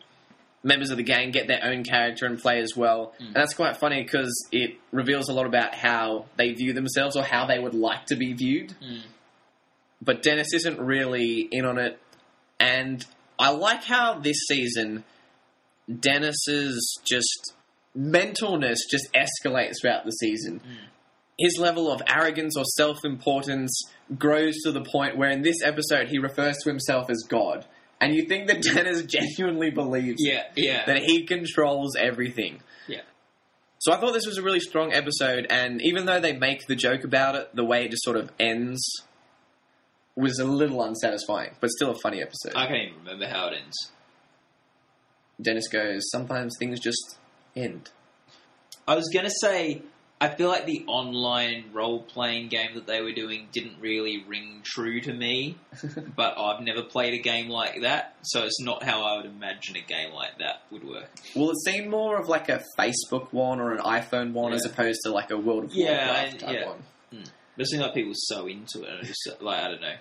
members 0.62 0.90
of 0.90 0.96
the 0.96 1.02
gang 1.02 1.30
get 1.30 1.46
their 1.46 1.62
own 1.62 1.84
character 1.84 2.26
and 2.26 2.38
play 2.38 2.60
as 2.60 2.76
well, 2.76 3.14
mm. 3.20 3.26
and 3.26 3.34
that's 3.34 3.54
quite 3.54 3.76
funny 3.76 4.02
because 4.02 4.34
it 4.52 4.76
reveals 4.92 5.28
a 5.28 5.32
lot 5.32 5.46
about 5.46 5.74
how 5.74 6.26
they 6.36 6.52
view 6.52 6.72
themselves 6.72 7.16
or 7.16 7.22
how 7.22 7.46
they 7.46 7.58
would 7.58 7.74
like 7.74 8.06
to 8.06 8.16
be 8.16 8.32
viewed 8.32 8.74
mm. 8.82 9.02
but 10.02 10.22
Dennis 10.22 10.52
isn't 10.54 10.78
really 10.80 11.48
in 11.50 11.64
on 11.64 11.78
it. 11.78 11.98
And 12.60 13.04
I 13.38 13.50
like 13.50 13.84
how 13.84 14.18
this 14.18 14.36
season 14.48 15.04
Dennis's 15.88 16.98
just 17.04 17.52
mentalness 17.96 18.78
just 18.90 19.08
escalates 19.14 19.74
throughout 19.80 20.04
the 20.04 20.10
season. 20.12 20.60
Mm. 20.60 20.76
His 21.38 21.56
level 21.58 21.90
of 21.90 22.00
arrogance 22.06 22.56
or 22.56 22.64
self-importance 22.64 23.82
grows 24.18 24.54
to 24.64 24.72
the 24.72 24.82
point 24.82 25.16
where 25.16 25.30
in 25.30 25.42
this 25.42 25.56
episode 25.64 26.08
he 26.08 26.18
refers 26.18 26.56
to 26.62 26.68
himself 26.70 27.10
as 27.10 27.24
God. 27.28 27.66
And 28.00 28.14
you 28.14 28.26
think 28.28 28.46
that 28.48 28.62
Dennis 28.74 29.02
genuinely 29.02 29.70
believes 29.70 30.16
Yeah, 30.18 30.44
yeah. 30.56 30.84
that 30.86 30.98
he 31.02 31.24
controls 31.24 31.96
everything. 31.96 32.60
Yeah. 32.86 33.00
So 33.78 33.92
I 33.92 33.96
thought 33.98 34.12
this 34.12 34.26
was 34.26 34.38
a 34.38 34.42
really 34.42 34.60
strong 34.60 34.92
episode, 34.92 35.46
and 35.50 35.80
even 35.82 36.06
though 36.06 36.20
they 36.20 36.32
make 36.36 36.66
the 36.66 36.76
joke 36.76 37.04
about 37.04 37.34
it, 37.34 37.54
the 37.54 37.64
way 37.64 37.84
it 37.84 37.90
just 37.90 38.04
sort 38.04 38.16
of 38.16 38.30
ends 38.38 38.82
was 40.16 40.38
a 40.38 40.44
little 40.44 40.82
unsatisfying, 40.82 41.56
but 41.60 41.68
still 41.70 41.90
a 41.90 41.98
funny 42.00 42.22
episode. 42.22 42.52
I 42.54 42.66
can't 42.66 42.90
even 42.90 42.98
remember 43.04 43.26
how 43.26 43.48
it 43.48 43.54
ends. 43.62 43.90
Dennis 45.42 45.66
goes, 45.68 46.02
sometimes 46.10 46.54
things 46.58 46.78
just 46.80 47.18
end. 47.56 47.90
I 48.86 48.94
was 48.94 49.10
gonna 49.12 49.30
say, 49.40 49.82
I 50.24 50.34
feel 50.34 50.48
like 50.48 50.66
the 50.66 50.84
online 50.86 51.66
role 51.72 52.02
playing 52.02 52.48
game 52.48 52.70
that 52.74 52.86
they 52.86 53.00
were 53.02 53.12
doing 53.12 53.48
didn't 53.52 53.80
really 53.80 54.24
ring 54.26 54.60
true 54.62 55.00
to 55.00 55.12
me, 55.12 55.56
but 56.16 56.38
I've 56.38 56.62
never 56.62 56.82
played 56.82 57.14
a 57.14 57.18
game 57.22 57.48
like 57.48 57.82
that, 57.82 58.16
so 58.22 58.44
it's 58.44 58.60
not 58.60 58.82
how 58.82 59.02
I 59.02 59.16
would 59.16 59.26
imagine 59.26 59.76
a 59.76 59.82
game 59.82 60.12
like 60.12 60.38
that 60.38 60.62
would 60.70 60.84
work. 60.84 61.10
Well, 61.34 61.50
it 61.50 61.56
seemed 61.64 61.90
more 61.90 62.18
of 62.18 62.28
like 62.28 62.48
a 62.48 62.62
Facebook 62.78 63.32
one 63.32 63.60
or 63.60 63.72
an 63.72 63.82
iPhone 63.82 64.32
one 64.32 64.52
as 64.52 64.64
opposed 64.64 65.00
to 65.04 65.12
like 65.12 65.30
a 65.30 65.36
World 65.36 65.64
of 65.64 65.74
Yeah, 65.74 66.06
Warcraft 66.06 66.40
type 66.40 66.56
yeah. 66.60 66.68
one. 66.68 66.78
But 67.56 67.62
it 67.62 67.68
seemed 67.68 67.82
like 67.82 67.94
people 67.94 68.10
were 68.10 68.14
so 68.16 68.46
into 68.46 68.82
it, 68.82 68.98
and 68.98 69.06
just 69.06 69.28
like 69.40 69.62
I 69.62 69.68
don't 69.68 69.80
know. 69.80 69.96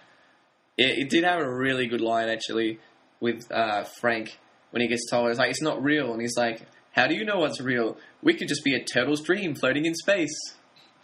It, 0.78 1.00
it 1.00 1.10
did 1.10 1.24
have 1.24 1.40
a 1.40 1.54
really 1.54 1.88
good 1.88 2.02
line 2.02 2.30
actually 2.30 2.80
with 3.20 3.52
uh, 3.52 3.84
Frank 4.00 4.40
when 4.74 4.82
he 4.82 4.88
gets 4.88 5.08
told, 5.08 5.30
it's 5.30 5.38
like, 5.38 5.52
it's 5.52 5.62
not 5.62 5.84
real. 5.84 6.14
And 6.14 6.20
he's 6.20 6.36
like, 6.36 6.64
how 6.94 7.06
do 7.08 7.16
you 7.16 7.26
know 7.26 7.40
what's 7.40 7.60
real? 7.62 7.98
We 8.22 8.34
could 8.34 8.48
just 8.48 8.64
be 8.64 8.74
a 8.74 8.84
turtle's 8.84 9.22
dream 9.22 9.54
floating 9.56 9.86
in 9.86 9.94
space. 9.96 10.36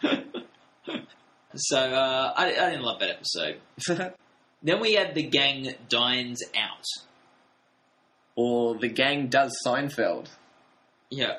So 1.56 1.78
uh, 1.80 2.34
I, 2.38 2.46
I 2.52 2.70
didn't 2.70 2.84
love 2.84 3.00
that 3.00 3.10
episode. 3.10 3.60
Then 4.62 4.82
we 4.82 4.94
had 4.94 5.16
the 5.16 5.24
gang 5.24 5.74
dines 5.88 6.44
out. 6.56 6.84
or 8.36 8.76
the 8.76 8.90
gang 8.90 9.28
does 9.28 9.58
Seinfeld. 9.66 10.28
Yeah, 11.10 11.38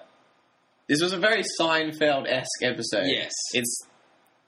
This 0.88 1.02
was 1.02 1.12
a 1.12 1.18
very 1.18 1.44
Seinfeld 1.60 2.26
esque 2.26 2.62
episode. 2.62 3.04
Yes. 3.06 3.30
It's 3.52 3.86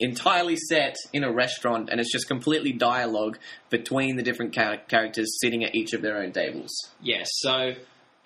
entirely 0.01 0.57
set 0.57 0.97
in 1.13 1.23
a 1.23 1.31
restaurant 1.31 1.91
and 1.91 2.01
it's 2.01 2.11
just 2.11 2.27
completely 2.27 2.73
dialogue 2.73 3.39
between 3.71 4.17
the 4.17 4.23
different 4.23 4.53
char- 4.55 4.79
characters 4.89 5.39
sitting 5.41 5.63
at 5.65 5.75
each 5.75 5.93
of 5.93 6.01
their 6.03 6.17
own 6.17 6.33
tables. 6.33 6.73
Yes, 7.01 7.29
so 7.31 7.75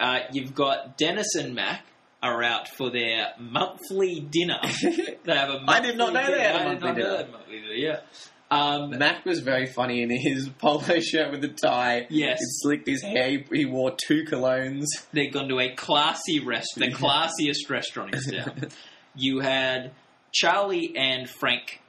uh, 0.01 0.21
you've 0.33 0.55
got 0.55 0.97
Dennis 0.99 1.35
and 1.37 1.55
Mac 1.55 1.85
are 2.23 2.43
out 2.43 2.69
for 2.69 2.91
their 2.91 3.33
monthly 3.39 4.21
dinner. 4.21 4.59
They 5.25 5.35
have 5.35 5.51
a 5.51 5.61
monthly 5.61 5.75
I 5.75 5.81
did 5.81 5.97
not 5.97 6.13
know 6.13 6.27
they 6.27 6.41
had 6.41 6.55
a 6.55 6.59
dinner. 6.59 6.59
I 6.59 6.65
monthly 6.65 6.75
did 6.75 6.83
not 6.85 6.97
know 6.97 7.17
dinner. 7.19 7.29
monthly 7.33 7.61
dinner. 7.61 7.73
Yeah. 7.73 8.01
Um, 8.49 8.91
Mac 8.99 9.25
was 9.25 9.41
very 9.41 9.67
funny 9.67 10.03
in 10.03 10.11
his 10.11 10.49
polo 10.59 11.01
shirt 11.01 11.33
with 11.33 11.41
the 11.41 11.49
tie. 11.49 12.07
Yes. 12.11 12.39
He 12.39 12.45
slicked 12.63 12.87
his 12.87 13.03
hair. 13.03 13.43
He- 13.53 13.65
wore 13.67 13.91
two 14.07 14.25
colognes. 14.25 14.87
they'd 15.13 15.33
gone 15.33 15.49
to 15.49 15.59
a 15.59 15.75
classy 15.75 16.39
rest, 16.41 16.69
the 16.77 16.93
classiest 16.93 17.69
restaurant 17.69 18.15
in 18.15 18.21
town. 18.37 18.69
You 19.19 19.41
had 19.41 19.93
Charlie 20.33 20.95
and 20.95 21.29
Frank 21.29 21.81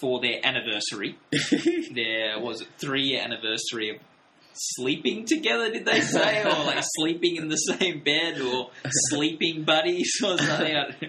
for 0.00 0.20
their 0.20 0.38
anniversary. 0.44 1.18
Their 1.92 2.38
was 2.40 2.60
it 2.62 2.68
three 2.78 3.02
year 3.02 3.22
anniversary 3.22 3.90
of 3.90 3.96
sleeping 4.54 5.26
together? 5.26 5.70
Did 5.70 5.84
they 5.84 6.00
say, 6.00 6.42
or 6.42 6.64
like 6.64 6.78
sleeping 6.98 7.36
in 7.36 7.48
the 7.48 7.56
same 7.56 8.02
bed, 8.02 8.40
or 8.40 8.70
sleeping 9.10 9.64
buddies, 9.64 10.12
or 10.22 10.38
something? 10.38 10.76
I 10.76 10.84
don't 10.84 11.02
know. 11.02 11.08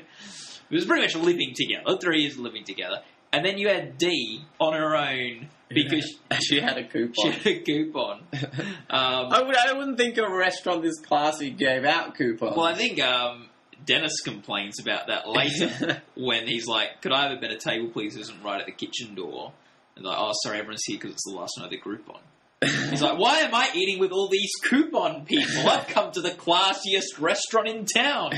It 0.69 0.73
was 0.75 0.85
pretty 0.85 1.03
much 1.03 1.15
living 1.15 1.53
together. 1.55 1.97
Three 2.01 2.21
years 2.21 2.37
living 2.37 2.63
together, 2.63 3.01
and 3.31 3.45
then 3.45 3.57
you 3.57 3.67
had 3.67 3.97
Dee 3.97 4.41
on 4.59 4.73
her 4.73 4.95
own 4.95 5.47
because 5.69 6.17
she 6.41 6.59
had 6.59 6.77
a 6.77 6.83
she 6.83 6.87
coupon. 6.89 7.31
had 7.31 7.47
a 7.47 7.59
coupon. 7.61 8.23
Um, 8.33 8.51
I, 8.89 9.41
would, 9.43 9.55
I 9.55 9.73
wouldn't 9.73 9.97
think 9.97 10.17
a 10.17 10.29
restaurant 10.29 10.81
this 10.83 10.99
classy 10.99 11.51
gave 11.51 11.85
out 11.85 12.15
coupons. 12.15 12.55
Well, 12.55 12.65
I 12.65 12.75
think 12.75 13.01
um, 13.01 13.49
Dennis 13.85 14.21
complains 14.21 14.79
about 14.79 15.07
that 15.07 15.27
later 15.27 16.01
when 16.15 16.47
he's 16.47 16.67
like, 16.67 17.01
"Could 17.01 17.11
I 17.11 17.29
have 17.29 17.37
a 17.37 17.41
better 17.41 17.57
table, 17.57 17.89
please?" 17.89 18.15
Isn't 18.17 18.41
right 18.43 18.59
at 18.59 18.65
the 18.65 18.71
kitchen 18.71 19.15
door. 19.15 19.53
And 19.95 20.05
like, 20.05 20.17
"Oh, 20.19 20.31
sorry, 20.43 20.57
everyone's 20.57 20.83
here 20.85 20.97
because 20.97 21.11
it's 21.11 21.23
the 21.29 21.37
last 21.37 21.53
night 21.59 21.65
of 21.65 21.71
the 21.71 21.79
Groupon." 21.79 22.19
He's 22.65 23.01
like, 23.01 23.17
"Why 23.17 23.39
am 23.39 23.53
I 23.53 23.69
eating 23.73 23.99
with 23.99 24.11
all 24.11 24.27
these 24.27 24.51
coupon 24.63 25.25
people? 25.25 25.67
I've 25.69 25.87
come 25.87 26.11
to 26.13 26.21
the 26.21 26.31
classiest 26.31 27.19
restaurant 27.19 27.67
in 27.67 27.85
town 27.85 28.33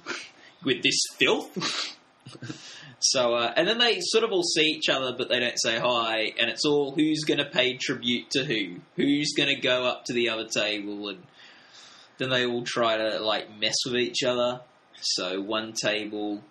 with 0.64 0.82
this 0.82 0.98
filth." 1.18 1.96
So, 3.02 3.34
uh, 3.34 3.52
and 3.56 3.66
then 3.66 3.78
they 3.78 3.98
sort 4.00 4.24
of 4.24 4.30
all 4.30 4.42
see 4.42 4.66
each 4.66 4.90
other, 4.90 5.14
but 5.16 5.30
they 5.30 5.40
don't 5.40 5.58
say 5.58 5.78
hi, 5.78 6.32
and 6.38 6.50
it's 6.50 6.66
all 6.66 6.92
who's 6.92 7.24
going 7.24 7.38
to 7.38 7.46
pay 7.46 7.78
tribute 7.78 8.30
to 8.32 8.44
who, 8.44 8.76
who's 8.96 9.32
going 9.34 9.48
to 9.48 9.60
go 9.60 9.86
up 9.86 10.04
to 10.04 10.12
the 10.12 10.28
other 10.28 10.46
table, 10.46 11.08
and 11.08 11.22
then 12.18 12.28
they 12.28 12.44
all 12.44 12.62
try 12.62 12.98
to 12.98 13.18
like 13.20 13.58
mess 13.58 13.76
with 13.86 13.96
each 13.96 14.22
other. 14.22 14.60
So 15.00 15.40
one 15.40 15.72
table, 15.72 16.42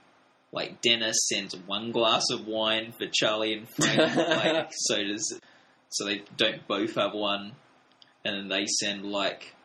like 0.51 0.81
Dennis 0.81 1.17
sends 1.27 1.55
one 1.55 1.91
glass 1.91 2.23
of 2.31 2.47
wine 2.47 2.93
for 2.97 3.05
Charlie 3.05 3.53
and 3.53 3.69
Frank. 3.69 4.15
like, 4.15 4.71
so 4.71 5.03
does 5.03 5.39
so 5.89 6.05
they 6.05 6.23
don't 6.37 6.67
both 6.67 6.95
have 6.95 7.13
one, 7.13 7.53
and 8.23 8.35
then 8.35 8.47
they 8.47 8.65
send 8.65 9.05
like 9.05 9.55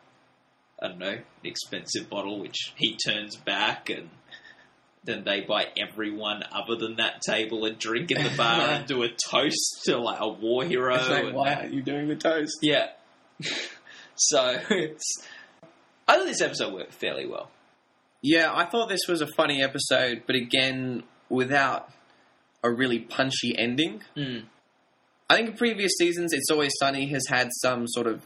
I 0.81 0.89
don't 0.89 0.99
know, 0.99 1.09
an 1.09 1.23
expensive 1.43 2.09
bottle 2.09 2.39
which 2.39 2.73
he 2.75 2.97
turns 2.97 3.35
back 3.35 3.89
and. 3.89 4.09
Then 5.03 5.23
they 5.23 5.41
buy 5.41 5.67
everyone 5.77 6.41
other 6.51 6.75
than 6.79 6.95
that 6.95 7.21
table 7.21 7.63
a 7.65 7.71
drink 7.71 8.09
in 8.09 8.23
the 8.23 8.33
bar 8.35 8.61
and 8.61 8.87
do 8.87 9.03
a 9.03 9.09
toast 9.09 9.81
to 9.83 9.99
like 9.99 10.19
a 10.19 10.27
war 10.27 10.63
hero. 10.63 10.95
Like, 10.95 11.31
why 11.31 11.53
aren't 11.53 11.73
you 11.73 11.83
doing 11.83 12.07
the 12.07 12.15
toast? 12.15 12.57
yeah. 12.63 12.87
so 14.15 14.59
it's. 14.71 15.23
I 16.07 16.17
thought 16.17 16.25
this 16.25 16.41
episode 16.41 16.73
worked 16.73 16.95
fairly 16.95 17.27
well. 17.27 17.51
Yeah, 18.23 18.51
I 18.51 18.65
thought 18.65 18.89
this 18.89 19.07
was 19.07 19.21
a 19.21 19.27
funny 19.27 19.61
episode, 19.61 20.23
but 20.25 20.35
again, 20.35 21.03
without 21.29 21.89
a 22.63 22.71
really 22.71 22.97
punchy 22.97 23.55
ending. 23.55 24.01
Mm. 24.17 24.45
I 25.29 25.35
think 25.35 25.49
in 25.49 25.57
previous 25.57 25.93
seasons, 25.97 26.33
It's 26.33 26.51
Always 26.51 26.73
Sunny 26.79 27.07
has 27.07 27.23
had 27.27 27.49
some 27.61 27.87
sort 27.87 28.05
of 28.05 28.21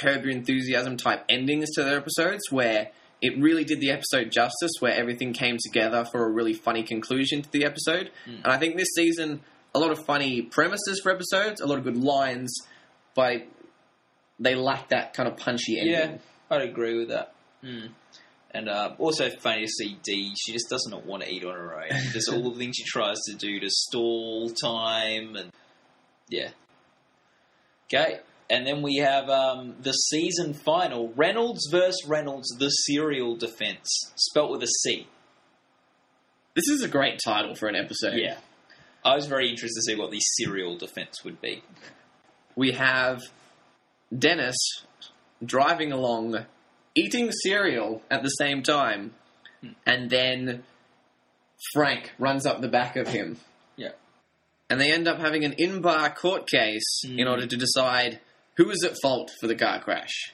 Curb 0.00 0.24
Your 0.24 0.32
Enthusiasm 0.32 0.96
type 0.96 1.24
endings 1.28 1.70
to 1.74 1.84
their 1.84 1.96
episodes 1.96 2.42
where 2.50 2.90
it 3.22 3.38
really 3.38 3.64
did 3.64 3.80
the 3.80 3.90
episode 3.90 4.32
justice, 4.32 4.72
where 4.80 4.94
everything 4.94 5.32
came 5.32 5.58
together 5.62 6.04
for 6.10 6.26
a 6.26 6.30
really 6.30 6.54
funny 6.54 6.82
conclusion 6.82 7.42
to 7.42 7.50
the 7.52 7.64
episode. 7.64 8.10
Mm. 8.26 8.42
And 8.42 8.46
I 8.46 8.58
think 8.58 8.76
this 8.76 8.88
season, 8.96 9.40
a 9.74 9.78
lot 9.78 9.92
of 9.92 10.04
funny 10.06 10.42
premises 10.42 11.00
for 11.00 11.12
episodes, 11.12 11.60
a 11.60 11.66
lot 11.66 11.78
of 11.78 11.84
good 11.84 11.98
lines, 11.98 12.52
but 13.14 13.46
they 14.40 14.54
lack 14.56 14.88
that 14.88 15.12
kind 15.14 15.28
of 15.28 15.36
punchy 15.36 15.78
ending. 15.78 15.94
Yeah, 15.94 16.16
I'd 16.50 16.62
agree 16.62 16.98
with 16.98 17.10
that. 17.10 17.32
Mm. 17.62 17.90
And 18.52 18.68
uh, 18.68 18.94
also 18.98 19.30
funny 19.30 19.66
to 19.66 19.68
see 19.68 19.98
Dee. 20.02 20.34
She 20.36 20.52
just 20.52 20.68
does 20.68 20.88
not 20.90 21.06
want 21.06 21.22
to 21.22 21.30
eat 21.30 21.44
on 21.44 21.54
her 21.54 21.76
own. 21.76 21.90
There's 22.12 22.28
all 22.28 22.50
the 22.50 22.58
things 22.58 22.74
she 22.76 22.84
tries 22.84 23.18
to 23.28 23.36
do 23.36 23.60
to 23.60 23.68
stall 23.68 24.50
time, 24.50 25.36
and 25.36 25.52
yeah. 26.30 26.48
Okay, 27.92 28.20
and 28.48 28.66
then 28.66 28.82
we 28.82 28.96
have 28.98 29.28
um, 29.28 29.74
the 29.82 29.92
season 29.92 30.54
final: 30.54 31.12
Reynolds 31.16 31.68
versus 31.70 32.02
Reynolds, 32.06 32.48
the 32.58 32.68
serial 32.70 33.36
defense, 33.36 33.88
spelt 34.16 34.50
with 34.50 34.62
a 34.62 34.68
C. 34.68 35.06
This 36.54 36.68
is 36.68 36.82
a 36.82 36.88
great 36.88 37.18
title 37.24 37.54
for 37.54 37.68
an 37.68 37.74
episode. 37.76 38.14
Yeah, 38.14 38.36
I 39.04 39.14
was 39.16 39.26
very 39.26 39.50
interested 39.50 39.80
to 39.80 39.82
see 39.82 39.96
what 39.98 40.10
the 40.10 40.20
serial 40.20 40.76
defense 40.76 41.24
would 41.24 41.40
be. 41.40 41.62
we 42.56 42.72
have 42.72 43.20
Dennis 44.16 44.56
driving 45.44 45.92
along, 45.92 46.44
eating 46.94 47.30
cereal 47.44 48.02
at 48.10 48.22
the 48.22 48.28
same 48.28 48.62
time, 48.62 49.14
Hmm. 49.62 49.68
and 49.86 50.10
then 50.10 50.62
Frank 51.74 52.12
runs 52.18 52.46
up 52.46 52.60
the 52.60 52.68
back 52.68 52.96
of 52.96 53.08
him. 53.08 53.38
And 54.70 54.80
they 54.80 54.92
end 54.92 55.08
up 55.08 55.18
having 55.18 55.44
an 55.44 55.54
in 55.58 55.82
bar 55.82 56.08
court 56.14 56.48
case 56.48 57.02
in 57.04 57.18
Hmm. 57.26 57.28
order 57.28 57.46
to 57.46 57.56
decide 57.56 58.20
who 58.56 58.70
is 58.70 58.82
at 58.84 58.94
fault 59.02 59.30
for 59.40 59.46
the 59.48 59.56
car 59.56 59.80
crash. 59.82 60.32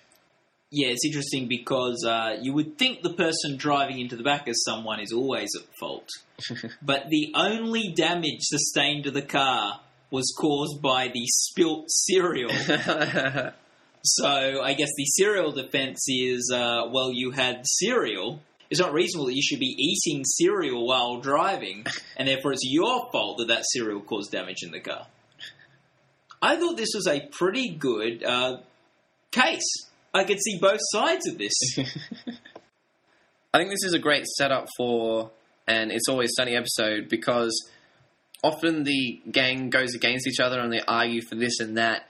Yeah, 0.70 0.88
it's 0.88 1.05
interesting 1.07 1.46
because 1.49 2.05
uh, 2.07 2.37
you 2.42 2.53
would 2.53 2.77
think 2.77 3.03
the 3.03 3.12
person 3.14 3.57
driving 3.57 4.01
into 4.01 4.16
the 4.16 4.25
back 4.25 4.46
of 4.49 4.55
someone 4.59 5.01
is 5.01 5.12
always 5.12 5.49
at 5.57 5.64
fault. 5.81 6.09
but 6.83 7.09
the 7.09 7.33
only 7.35 7.92
damage 7.96 8.40
sustained 8.40 9.05
to 9.05 9.11
the 9.11 9.22
car 9.22 9.81
was 10.11 10.35
caused 10.38 10.83
by 10.83 11.09
the 11.09 11.25
spilt 11.27 11.85
cereal. 11.88 12.51
so 14.03 14.61
I 14.62 14.75
guess 14.75 14.90
the 14.96 15.05
cereal 15.05 15.53
defense 15.53 16.05
is 16.09 16.51
uh, 16.53 16.88
well, 16.90 17.11
you 17.12 17.31
had 17.31 17.62
cereal. 17.64 18.40
It's 18.70 18.81
not 18.81 18.92
reasonable 18.92 19.26
that 19.26 19.35
you 19.35 19.42
should 19.42 19.61
be 19.61 19.74
eating 19.79 20.24
cereal 20.24 20.87
while 20.87 21.20
driving, 21.20 21.87
and 22.16 22.26
therefore 22.26 22.52
it's 22.52 22.64
your 22.64 23.09
fault 23.12 23.38
that 23.38 23.48
that 23.48 23.64
cereal 23.72 24.00
caused 24.00 24.33
damage 24.33 24.62
in 24.62 24.72
the 24.72 24.81
car. 24.81 25.07
I 26.42 26.57
thought 26.57 26.76
this 26.76 26.92
was 26.94 27.07
a 27.07 27.20
pretty 27.20 27.70
good 27.70 28.22
uh, 28.24 28.59
case. 29.31 29.88
I 30.12 30.24
could 30.24 30.40
see 30.40 30.59
both 30.59 30.81
sides 30.92 31.26
of 31.29 31.38
this. 31.38 31.52
I 33.55 33.59
think 33.59 33.70
this 33.70 33.85
is 33.85 33.94
a 33.94 33.98
great 33.98 34.26
setup 34.26 34.68
for 34.76 35.31
an 35.66 35.90
It's 35.90 36.09
Always 36.09 36.33
Sunny 36.37 36.55
episode 36.57 37.09
because 37.09 37.70
often 38.42 38.85
the 38.85 39.20
gang 39.31 39.70
goes 39.70 39.94
against 39.94 40.26
each 40.26 40.40
other 40.40 40.61
and 40.61 40.72
they 40.72 40.83
argue 40.87 41.22
for 41.22 41.37
this 41.37 41.59
and 41.61 41.76
that, 41.76 42.09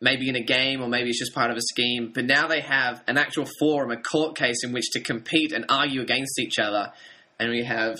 maybe 0.00 0.28
in 0.28 0.36
a 0.36 0.42
game 0.42 0.82
or 0.82 0.88
maybe 0.88 1.08
it's 1.08 1.18
just 1.18 1.34
part 1.34 1.50
of 1.50 1.56
a 1.56 1.62
scheme. 1.62 2.12
But 2.14 2.26
now 2.26 2.46
they 2.46 2.60
have 2.60 3.02
an 3.06 3.16
actual 3.18 3.46
forum, 3.58 3.90
a 3.90 3.96
court 3.96 4.36
case 4.36 4.62
in 4.62 4.72
which 4.72 4.90
to 4.92 5.00
compete 5.00 5.52
and 5.52 5.64
argue 5.68 6.02
against 6.02 6.38
each 6.38 6.58
other. 6.58 6.92
And 7.38 7.50
we 7.50 7.64
have 7.64 7.96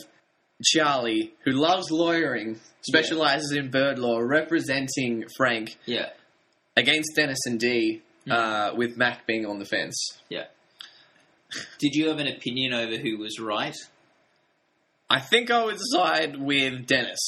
Charlie, 0.64 1.34
who 1.44 1.52
loves 1.52 1.90
lawyering, 1.90 2.60
specializes 2.82 3.52
in 3.52 3.70
bird 3.70 3.98
law, 3.98 4.18
representing 4.18 5.24
Frank 5.36 5.76
yeah, 5.84 6.10
against 6.76 7.10
Dennis 7.14 7.40
and 7.46 7.60
Dee, 7.60 8.02
uh, 8.30 8.72
with 8.74 8.96
Mac 8.96 9.26
being 9.26 9.46
on 9.46 9.58
the 9.58 9.64
fence. 9.64 10.18
yeah. 10.28 10.44
Did 11.78 11.94
you 11.94 12.08
have 12.08 12.18
an 12.18 12.26
opinion 12.26 12.74
over 12.74 12.96
who 12.96 13.18
was 13.18 13.38
right? 13.38 13.76
I 15.08 15.20
think 15.20 15.50
I 15.50 15.64
would 15.64 15.78
side 15.78 16.36
with 16.36 16.86
Dennis. 16.86 17.20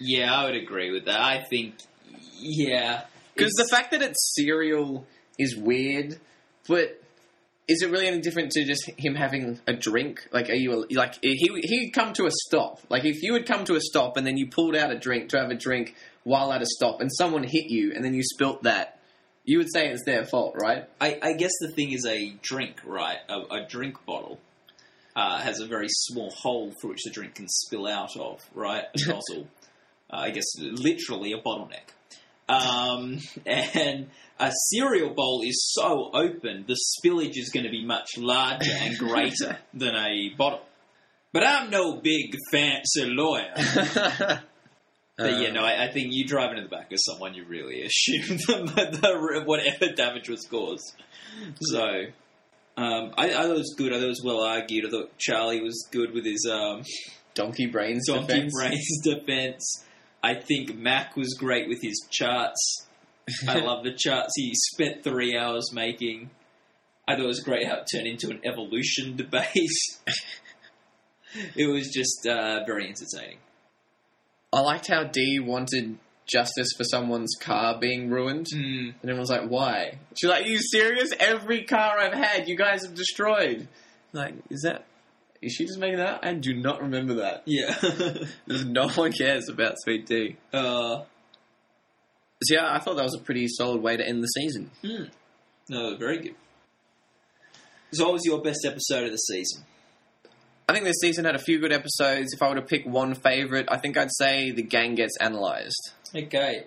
Yeah, 0.00 0.34
I 0.34 0.44
would 0.44 0.56
agree 0.56 0.90
with 0.90 1.04
that. 1.04 1.20
I 1.20 1.44
think, 1.48 1.76
yeah, 2.40 3.04
Because 3.36 3.52
the 3.52 3.68
fact 3.70 3.90
that 3.90 4.02
it's 4.02 4.34
cereal 4.34 5.06
is 5.38 5.56
weird, 5.56 6.18
but 6.66 7.02
is 7.68 7.82
it 7.82 7.90
really 7.90 8.06
any 8.06 8.20
different 8.20 8.52
to 8.52 8.64
just 8.64 8.90
him 8.96 9.14
having 9.14 9.60
a 9.66 9.72
drink? 9.72 10.26
Like, 10.32 10.48
are 10.48 10.54
you 10.54 10.86
like 10.92 11.16
he 11.22 11.36
he'd 11.62 11.90
come 11.90 12.12
to 12.14 12.26
a 12.26 12.30
stop? 12.30 12.80
Like, 12.88 13.04
if 13.04 13.22
you 13.22 13.34
had 13.34 13.46
come 13.46 13.64
to 13.64 13.74
a 13.74 13.80
stop 13.80 14.16
and 14.16 14.26
then 14.26 14.36
you 14.36 14.48
pulled 14.48 14.76
out 14.76 14.90
a 14.90 14.98
drink 14.98 15.30
to 15.30 15.38
have 15.38 15.50
a 15.50 15.54
drink 15.54 15.94
while 16.22 16.52
at 16.52 16.62
a 16.62 16.66
stop, 16.66 17.00
and 17.00 17.10
someone 17.12 17.42
hit 17.42 17.66
you 17.66 17.92
and 17.94 18.04
then 18.04 18.14
you 18.14 18.22
spilt 18.22 18.62
that, 18.62 19.00
you 19.44 19.58
would 19.58 19.72
say 19.72 19.88
it's 19.88 20.04
their 20.04 20.24
fault, 20.24 20.56
right? 20.60 20.84
I, 21.00 21.18
I 21.22 21.32
guess 21.34 21.52
the 21.60 21.68
thing 21.68 21.92
is 21.92 22.06
a 22.06 22.34
drink, 22.42 22.80
right? 22.84 23.18
A, 23.28 23.56
a 23.56 23.66
drink 23.68 24.04
bottle 24.04 24.40
uh, 25.14 25.38
has 25.38 25.60
a 25.60 25.66
very 25.66 25.88
small 25.88 26.30
hole 26.30 26.72
through 26.80 26.90
which 26.90 27.04
the 27.04 27.10
drink 27.10 27.36
can 27.36 27.48
spill 27.48 27.86
out 27.86 28.16
of, 28.16 28.44
right? 28.54 28.84
A 28.84 28.98
nozzle. 29.08 29.48
Uh, 30.10 30.18
I 30.18 30.30
guess 30.30 30.44
literally 30.58 31.32
a 31.32 31.38
bottleneck. 31.38 31.94
Um, 32.48 33.18
and 33.46 34.08
a 34.38 34.52
cereal 34.70 35.14
bowl 35.14 35.42
is 35.44 35.70
so 35.72 36.10
open, 36.12 36.64
the 36.66 36.76
spillage 36.76 37.36
is 37.36 37.50
going 37.52 37.64
to 37.64 37.70
be 37.70 37.84
much 37.84 38.16
larger 38.18 38.70
and 38.70 38.98
greater 38.98 39.58
than 39.74 39.94
a 39.94 40.30
bottle. 40.36 40.62
But 41.32 41.44
I'm 41.46 41.70
no 41.70 42.00
big 42.00 42.34
fancy 42.50 43.04
lawyer. 43.04 44.42
But 45.18 45.40
yeah, 45.40 45.50
no, 45.50 45.62
I, 45.62 45.86
I 45.86 45.92
think 45.92 46.08
you 46.10 46.26
driving 46.26 46.58
in 46.58 46.64
the 46.64 46.68
back 46.68 46.92
of 46.92 46.98
someone, 47.00 47.32
you 47.32 47.46
really 47.46 47.82
assume 47.82 48.36
the, 48.36 48.98
the, 49.00 49.42
whatever 49.46 49.94
damage 49.94 50.28
was 50.28 50.46
caused. 50.46 50.94
So, 51.58 51.80
um, 52.76 53.12
I, 53.16 53.30
I 53.30 53.32
thought 53.32 53.50
it 53.50 53.58
was 53.58 53.74
good. 53.78 53.92
I 53.92 53.96
thought 53.96 54.04
it 54.04 54.08
was 54.08 54.22
well 54.22 54.42
argued. 54.42 54.84
I 54.84 54.90
thought 54.90 55.16
Charlie 55.16 55.62
was 55.62 55.88
good 55.90 56.12
with 56.12 56.26
his 56.26 56.46
um, 56.50 56.82
donkey 57.34 57.64
brains. 57.64 58.06
donkey 58.06 58.26
defense. 58.26 58.52
brains 58.54 59.00
defense. 59.02 59.84
I 60.22 60.34
think 60.34 60.76
Mac 60.76 61.16
was 61.16 61.34
great 61.34 61.68
with 61.68 61.82
his 61.82 62.06
charts. 62.10 62.86
I 63.48 63.58
love 63.60 63.84
the 63.84 63.92
charts 63.92 64.32
he 64.36 64.52
spent 64.54 65.04
three 65.04 65.36
hours 65.36 65.72
making. 65.72 66.30
I 67.08 67.14
thought 67.14 67.24
it 67.24 67.28
was 67.28 67.40
great 67.40 67.66
how 67.66 67.76
it 67.76 67.88
turned 67.92 68.06
into 68.06 68.30
an 68.30 68.40
evolution 68.44 69.16
debate. 69.16 69.46
it 71.56 71.66
was 71.66 71.88
just 71.88 72.26
uh, 72.26 72.64
very 72.66 72.88
entertaining. 72.88 73.38
I 74.52 74.60
liked 74.60 74.88
how 74.88 75.04
Dee 75.04 75.38
wanted 75.38 75.98
justice 76.26 76.68
for 76.76 76.84
someone's 76.84 77.34
car 77.40 77.78
being 77.78 78.10
ruined. 78.10 78.46
Mm. 78.52 78.94
And 79.00 79.10
everyone's 79.10 79.30
like, 79.30 79.48
why? 79.48 79.98
She's 80.16 80.28
like, 80.28 80.44
are 80.44 80.48
you 80.48 80.58
serious? 80.58 81.12
Every 81.18 81.64
car 81.64 81.98
I've 81.98 82.14
had, 82.14 82.48
you 82.48 82.56
guys 82.56 82.84
have 82.84 82.94
destroyed. 82.94 83.68
Like, 84.12 84.34
is 84.50 84.62
that. 84.62 84.84
Is 85.42 85.52
she 85.52 85.66
just 85.66 85.78
making 85.78 85.98
that? 85.98 86.24
I 86.24 86.34
do 86.34 86.54
not 86.54 86.80
remember 86.82 87.14
that. 87.14 87.42
Yeah. 87.46 87.74
No 88.66 88.88
one 88.88 89.12
cares 89.12 89.48
about 89.48 89.74
Sweet 89.78 90.06
Dee. 90.06 90.36
uh, 90.52 91.02
So 92.42 92.54
yeah, 92.54 92.72
I 92.72 92.78
thought 92.78 92.96
that 92.96 93.02
was 93.04 93.14
a 93.18 93.22
pretty 93.22 93.46
solid 93.48 93.82
way 93.82 93.96
to 93.96 94.06
end 94.06 94.22
the 94.22 94.26
season. 94.28 94.70
Hmm. 94.82 95.04
No, 95.68 95.96
very 95.96 96.18
good. 96.18 96.34
So, 97.92 98.04
what 98.04 98.14
was 98.14 98.22
your 98.24 98.40
best 98.42 98.64
episode 98.66 99.04
of 99.04 99.10
the 99.12 99.16
season? 99.16 99.64
I 100.68 100.72
think 100.72 100.84
this 100.84 100.96
season 101.00 101.24
had 101.24 101.34
a 101.36 101.38
few 101.40 101.60
good 101.60 101.72
episodes. 101.72 102.32
If 102.34 102.42
I 102.42 102.48
were 102.48 102.56
to 102.56 102.62
pick 102.62 102.84
one 102.86 103.14
favourite, 103.14 103.66
I 103.70 103.76
think 103.78 103.96
I'd 103.96 104.10
say 104.12 104.50
The 104.50 104.62
Gang 104.62 104.96
Gets 104.96 105.16
Analysed. 105.20 105.92
Okay, 106.14 106.64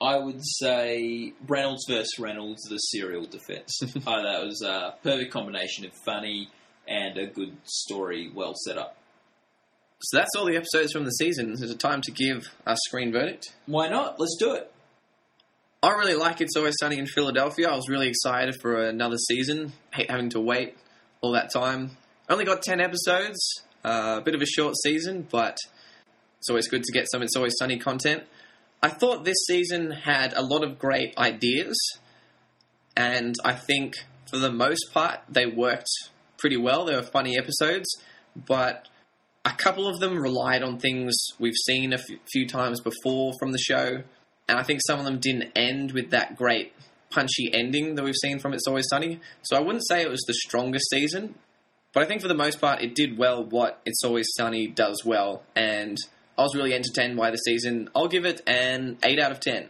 I 0.00 0.16
would 0.18 0.40
say 0.42 1.32
Reynolds 1.46 1.84
versus 1.88 2.14
Reynolds, 2.18 2.62
the 2.68 2.76
serial 2.78 3.24
defense. 3.26 3.78
oh, 3.82 3.86
that 4.22 4.44
was 4.44 4.62
a 4.62 4.94
perfect 5.02 5.32
combination 5.32 5.84
of 5.84 5.92
funny 6.04 6.48
and 6.90 7.16
a 7.16 7.26
good 7.26 7.56
story, 7.64 8.30
well 8.34 8.52
set 8.66 8.76
up. 8.76 8.96
So 10.02 10.18
that's 10.18 10.30
all 10.36 10.46
the 10.46 10.56
episodes 10.56 10.92
from 10.92 11.04
the 11.04 11.10
season. 11.10 11.52
Is 11.52 11.62
it 11.62 11.78
time 11.78 12.00
to 12.02 12.10
give 12.10 12.48
a 12.66 12.76
screen 12.86 13.12
verdict? 13.12 13.54
Why 13.66 13.88
not? 13.88 14.18
Let's 14.18 14.36
do 14.38 14.54
it. 14.54 14.72
I 15.82 15.90
really 15.90 16.14
like 16.14 16.40
It's 16.40 16.56
Always 16.56 16.74
Sunny 16.80 16.98
in 16.98 17.06
Philadelphia. 17.06 17.68
I 17.68 17.76
was 17.76 17.88
really 17.88 18.08
excited 18.08 18.56
for 18.60 18.82
another 18.82 19.16
season. 19.16 19.72
Hate 19.94 20.10
having 20.10 20.30
to 20.30 20.40
wait 20.40 20.76
all 21.20 21.32
that 21.32 21.50
time. 21.52 21.96
Only 22.28 22.44
got 22.44 22.62
10 22.62 22.80
episodes, 22.80 23.38
uh, 23.84 24.16
a 24.18 24.22
bit 24.22 24.34
of 24.34 24.42
a 24.42 24.46
short 24.46 24.74
season, 24.82 25.26
but 25.30 25.56
it's 26.38 26.48
always 26.48 26.68
good 26.68 26.82
to 26.82 26.92
get 26.92 27.06
some 27.10 27.22
It's 27.22 27.36
Always 27.36 27.54
Sunny 27.58 27.78
content. 27.78 28.24
I 28.82 28.88
thought 28.88 29.24
this 29.24 29.36
season 29.46 29.90
had 29.90 30.32
a 30.34 30.42
lot 30.42 30.64
of 30.64 30.78
great 30.78 31.16
ideas, 31.18 31.76
and 32.96 33.34
I 33.44 33.54
think 33.54 33.94
for 34.30 34.38
the 34.38 34.50
most 34.50 34.92
part 34.92 35.20
they 35.28 35.46
worked 35.46 35.90
pretty 36.40 36.56
well. 36.56 36.84
They 36.84 36.94
were 36.94 37.02
funny 37.02 37.38
episodes, 37.38 37.86
but 38.34 38.88
a 39.44 39.52
couple 39.52 39.86
of 39.86 40.00
them 40.00 40.18
relied 40.18 40.62
on 40.62 40.78
things 40.78 41.14
we've 41.38 41.54
seen 41.66 41.92
a 41.92 41.96
f- 41.96 42.18
few 42.32 42.46
times 42.46 42.80
before 42.80 43.32
from 43.38 43.52
the 43.52 43.58
show, 43.58 44.02
and 44.48 44.58
I 44.58 44.62
think 44.62 44.80
some 44.86 44.98
of 44.98 45.04
them 45.04 45.18
didn't 45.18 45.52
end 45.54 45.92
with 45.92 46.10
that 46.10 46.36
great 46.36 46.72
punchy 47.10 47.52
ending 47.52 47.94
that 47.96 48.04
we've 48.04 48.14
seen 48.22 48.38
from 48.38 48.52
It's 48.52 48.66
Always 48.66 48.86
Sunny. 48.88 49.20
So 49.42 49.56
I 49.56 49.60
wouldn't 49.60 49.86
say 49.88 50.02
it 50.02 50.10
was 50.10 50.24
the 50.26 50.34
strongest 50.34 50.88
season, 50.90 51.34
but 51.92 52.02
I 52.02 52.06
think 52.06 52.22
for 52.22 52.28
the 52.28 52.34
most 52.34 52.60
part 52.60 52.82
it 52.82 52.94
did 52.94 53.18
well 53.18 53.44
what 53.44 53.80
It's 53.84 54.02
Always 54.04 54.28
Sunny 54.36 54.66
does 54.66 55.04
well, 55.04 55.42
and 55.54 55.96
I 56.38 56.42
was 56.42 56.54
really 56.54 56.74
entertained 56.74 57.16
by 57.16 57.30
the 57.30 57.36
season. 57.36 57.90
I'll 57.94 58.08
give 58.08 58.24
it 58.24 58.40
an 58.46 58.98
8 59.02 59.18
out 59.20 59.32
of 59.32 59.40
10. 59.40 59.68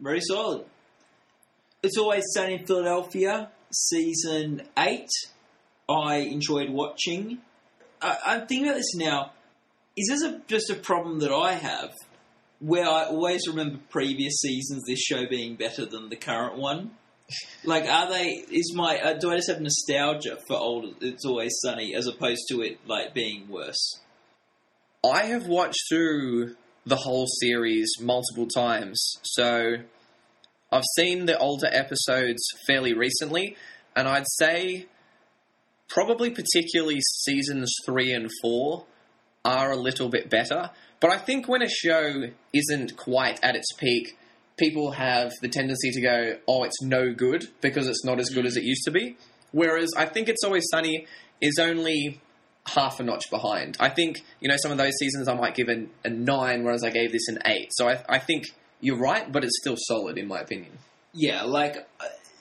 Very 0.00 0.20
solid. 0.20 0.64
It's 1.84 1.98
always 1.98 2.24
sunny 2.32 2.54
in 2.54 2.66
Philadelphia, 2.66 3.50
season 3.70 4.62
eight. 4.78 5.10
I 5.88 6.16
enjoyed 6.16 6.70
watching. 6.70 7.38
I, 8.00 8.16
I'm 8.26 8.46
thinking 8.46 8.68
about 8.68 8.76
this 8.76 8.94
now. 8.94 9.32
Is 9.96 10.08
this 10.08 10.22
a, 10.22 10.40
just 10.48 10.70
a 10.70 10.74
problem 10.74 11.20
that 11.20 11.32
I 11.32 11.52
have, 11.52 11.92
where 12.60 12.86
I 12.86 13.04
always 13.04 13.46
remember 13.46 13.78
previous 13.90 14.34
seasons 14.40 14.82
this 14.86 15.00
show 15.00 15.26
being 15.28 15.56
better 15.56 15.86
than 15.86 16.08
the 16.08 16.16
current 16.16 16.56
one? 16.56 16.92
Like, 17.64 17.84
are 17.84 18.10
they? 18.10 18.44
Is 18.50 18.74
my 18.76 18.98
uh, 18.98 19.14
do 19.14 19.32
I 19.32 19.36
just 19.36 19.48
have 19.48 19.58
nostalgia 19.58 20.36
for 20.46 20.58
old? 20.58 20.96
It's 21.00 21.24
always 21.24 21.54
sunny, 21.62 21.94
as 21.94 22.06
opposed 22.06 22.42
to 22.50 22.60
it 22.60 22.80
like 22.86 23.14
being 23.14 23.48
worse. 23.48 24.00
I 25.02 25.24
have 25.24 25.46
watched 25.46 25.88
through 25.88 26.54
the 26.84 26.96
whole 26.96 27.26
series 27.40 27.90
multiple 27.98 28.46
times, 28.46 29.02
so 29.22 29.76
I've 30.70 30.84
seen 30.96 31.24
the 31.24 31.38
older 31.38 31.68
episodes 31.72 32.42
fairly 32.66 32.92
recently, 32.92 33.56
and 33.96 34.06
I'd 34.06 34.28
say 34.28 34.86
probably 35.88 36.30
particularly 36.30 37.00
seasons 37.00 37.72
three 37.86 38.12
and 38.12 38.30
four 38.42 38.86
are 39.44 39.70
a 39.70 39.76
little 39.76 40.08
bit 40.08 40.30
better. 40.30 40.70
But 41.00 41.12
I 41.12 41.18
think 41.18 41.48
when 41.48 41.62
a 41.62 41.68
show 41.68 42.24
isn't 42.52 42.96
quite 42.96 43.38
at 43.42 43.56
its 43.56 43.72
peak, 43.78 44.16
people 44.56 44.92
have 44.92 45.32
the 45.42 45.48
tendency 45.48 45.90
to 45.90 46.00
go, 46.00 46.36
oh, 46.48 46.64
it's 46.64 46.80
no 46.82 47.12
good 47.12 47.46
because 47.60 47.86
it's 47.88 48.04
not 48.04 48.18
as 48.20 48.30
good 48.30 48.46
as 48.46 48.56
it 48.56 48.62
used 48.64 48.84
to 48.84 48.90
be. 48.90 49.16
Whereas 49.52 49.90
I 49.96 50.06
think 50.06 50.28
It's 50.28 50.42
Always 50.44 50.64
Sunny 50.70 51.06
is 51.40 51.58
only 51.58 52.20
half 52.66 52.98
a 53.00 53.02
notch 53.02 53.30
behind. 53.30 53.76
I 53.78 53.90
think, 53.90 54.24
you 54.40 54.48
know, 54.48 54.56
some 54.56 54.72
of 54.72 54.78
those 54.78 54.94
seasons 54.98 55.28
I 55.28 55.34
might 55.34 55.54
give 55.54 55.68
a, 55.68 55.86
a 56.04 56.08
nine, 56.08 56.64
whereas 56.64 56.82
I 56.82 56.90
gave 56.90 57.12
this 57.12 57.28
an 57.28 57.38
eight. 57.44 57.68
So 57.72 57.88
I, 57.88 58.02
I 58.08 58.18
think 58.18 58.46
you're 58.80 58.98
right, 58.98 59.30
but 59.30 59.44
it's 59.44 59.58
still 59.60 59.76
solid 59.76 60.16
in 60.16 60.26
my 60.26 60.40
opinion. 60.40 60.72
Yeah, 61.12 61.42
like 61.42 61.86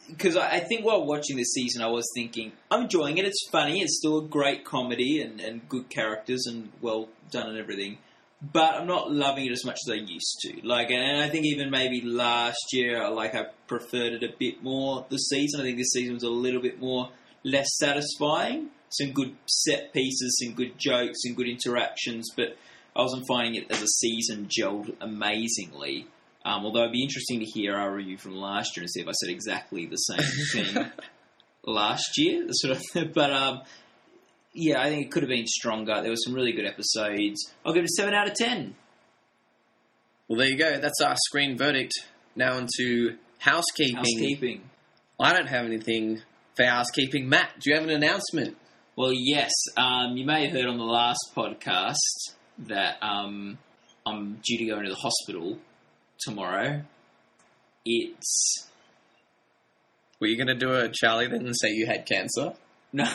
because 0.08 0.36
I 0.36 0.60
think 0.60 0.86
while 0.86 1.06
watching 1.06 1.38
this 1.38 1.54
season, 1.54 1.82
I 1.82 1.88
was 1.88 2.10
thinking 2.16 2.52
I'm 2.70 2.84
enjoying 2.84 3.18
it. 3.18 3.26
It's 3.26 3.48
funny. 3.52 3.82
It's 3.82 3.98
still 3.98 4.20
a 4.20 4.28
great 4.28 4.66
comedy 4.66 5.22
and, 5.22 5.40
and 5.40 5.68
good 5.70 5.90
characters 5.90 6.46
and 6.46 6.70
well 6.82 7.10
done 7.32 7.50
and 7.50 7.58
everything. 7.58 7.98
But 8.42 8.76
I'm 8.76 8.88
not 8.88 9.10
loving 9.10 9.46
it 9.46 9.54
as 9.54 9.64
much 9.64 9.80
as 9.88 9.92
I 9.92 9.96
used 9.96 10.40
to. 10.42 10.68
Like, 10.68 10.92
and 10.92 11.22
I 11.22 11.30
think 11.30 11.46
even 11.46 11.70
maybe 11.70 12.02
last 12.02 12.74
year, 12.74 13.10
like 13.10 13.36
I 13.36 13.46
preferred 13.68 14.14
it 14.14 14.24
a 14.24 14.34
bit 14.38 14.62
more. 14.62 15.06
The 15.10 15.18
season, 15.18 15.62
I 15.62 15.64
think 15.64 15.78
this 15.78 15.92
season 15.92 16.16
was 16.16 16.24
a 16.24 16.30
little 16.30 16.62
bit 16.62 16.80
more 16.82 17.10
less 17.44 17.78
satisfying. 17.78 18.70
Some 18.90 19.12
good 19.12 19.36
set 19.46 19.94
pieces, 19.94 20.40
some 20.44 20.56
good 20.56 20.78
jokes, 20.78 21.20
and 21.24 21.36
good 21.36 21.48
interactions, 21.48 22.30
but 22.36 22.58
I 22.96 23.02
wasn't 23.02 23.26
finding 23.28 23.56
it 23.56 23.72
as 23.72 23.82
a 23.82 23.88
season 23.88 24.48
gelled 24.48 24.96
amazingly. 25.02 26.08
Um, 26.46 26.66
although 26.66 26.82
it'd 26.82 26.92
be 26.92 27.04
interesting 27.04 27.40
to 27.40 27.46
hear 27.46 27.76
our 27.76 27.94
review 27.94 28.18
from 28.18 28.36
last 28.36 28.76
year 28.76 28.84
and 28.84 28.92
see 28.92 29.02
if 29.02 29.08
I 29.08 29.12
said 29.14 29.30
exactly 29.30 29.86
the 29.86 29.96
same 29.96 30.20
thing 30.52 30.92
last 31.66 32.18
year. 32.18 32.48
Sort 32.52 32.78
of, 32.78 33.14
but 33.14 33.32
um, 33.32 33.62
yeah, 34.54 34.82
I 34.82 34.90
think 34.90 35.06
it 35.06 35.12
could 35.12 35.24
have 35.24 35.30
been 35.30 35.48
stronger. 35.48 36.02
There 36.02 36.12
were 36.12 36.18
some 36.18 36.34
really 36.34 36.52
good 36.52 36.66
episodes. 36.66 37.54
I'll 37.66 37.74
give 37.74 37.84
it 37.84 37.90
a 37.90 37.94
seven 37.96 38.14
out 38.14 38.28
of 38.28 38.34
ten. 38.34 38.76
Well, 40.28 40.40
there 40.40 40.50
you 40.50 40.58
go. 40.58 40.80
That's 40.80 41.02
our 41.02 41.16
screen 41.28 41.58
verdict. 41.58 41.94
Now 42.36 42.58
into 42.58 43.18
housekeeping. 43.40 43.96
Housekeeping. 43.96 44.62
I 45.20 45.34
don't 45.34 45.48
have 45.48 45.66
anything 45.66 46.22
for 46.56 46.66
housekeeping. 46.66 47.30
Matt, 47.30 47.52
do 47.60 47.70
you 47.70 47.76
have 47.76 47.84
an 47.84 47.92
announcement? 47.92 48.58
Well, 48.96 49.12
yes. 49.14 49.52
Um, 49.78 50.18
you 50.18 50.26
may 50.26 50.46
have 50.46 50.54
heard 50.54 50.66
on 50.66 50.78
the 50.78 50.84
last 50.84 51.32
podcast 51.36 51.96
that 52.60 52.98
um, 53.02 53.58
I'm 54.06 54.40
due 54.44 54.58
to 54.60 54.66
go 54.66 54.78
into 54.78 54.90
the 54.90 54.96
hospital 54.96 55.58
tomorrow. 56.24 56.82
It's 57.86 58.68
Were 60.20 60.28
you 60.28 60.38
going 60.38 60.48
to 60.48 60.56
do 60.56 60.74
a 60.74 60.90
Charlie 60.90 61.28
then 61.28 61.46
and 61.46 61.56
say 61.56 61.70
you 61.70 61.86
had 61.86 62.06
cancer? 62.06 62.54
No, 62.96 63.06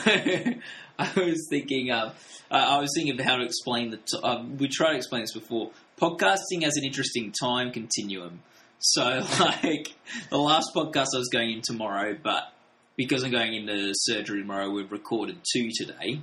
I 0.98 1.12
was 1.14 1.46
thinking. 1.48 1.92
Uh, 1.92 2.12
I 2.50 2.80
was 2.80 2.90
thinking 2.96 3.20
of 3.20 3.24
how 3.24 3.36
to 3.36 3.44
explain 3.44 3.90
the. 3.90 3.98
T- 3.98 4.18
uh, 4.20 4.42
we 4.58 4.66
tried 4.66 4.90
to 4.90 4.96
explain 4.96 5.22
this 5.22 5.32
before. 5.32 5.70
Podcasting 6.00 6.64
has 6.64 6.76
an 6.76 6.82
interesting 6.82 7.32
time 7.40 7.70
continuum. 7.70 8.42
So, 8.80 9.04
like 9.40 9.94
the 10.30 10.36
last 10.38 10.72
podcast, 10.74 11.06
I 11.14 11.18
was 11.18 11.28
going 11.32 11.52
in 11.52 11.62
tomorrow, 11.62 12.16
but 12.20 12.52
because 12.96 13.22
I'm 13.22 13.30
going 13.30 13.54
into 13.54 13.92
surgery 13.94 14.40
tomorrow, 14.40 14.68
we've 14.70 14.90
recorded 14.90 15.38
two 15.52 15.70
today. 15.72 16.20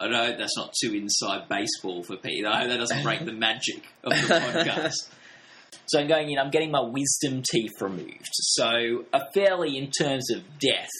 I 0.00 0.08
know 0.08 0.36
that's 0.36 0.56
not 0.56 0.74
too 0.82 0.92
inside 0.92 1.48
baseball 1.48 2.02
for 2.02 2.16
Pete. 2.16 2.44
I 2.44 2.58
hope 2.62 2.70
that 2.70 2.78
doesn't 2.78 3.02
break 3.04 3.24
the 3.24 3.32
magic 3.32 3.84
of 4.02 4.10
the 4.10 4.16
podcast. 4.34 5.08
So 5.86 6.00
I'm 6.00 6.08
going 6.08 6.30
in. 6.30 6.38
I'm 6.38 6.50
getting 6.50 6.70
my 6.70 6.80
wisdom 6.82 7.42
teeth 7.48 7.80
removed. 7.80 8.28
So 8.32 9.04
a 9.12 9.20
fairly, 9.34 9.76
in 9.76 9.90
terms 9.90 10.30
of 10.30 10.42
death, 10.58 10.90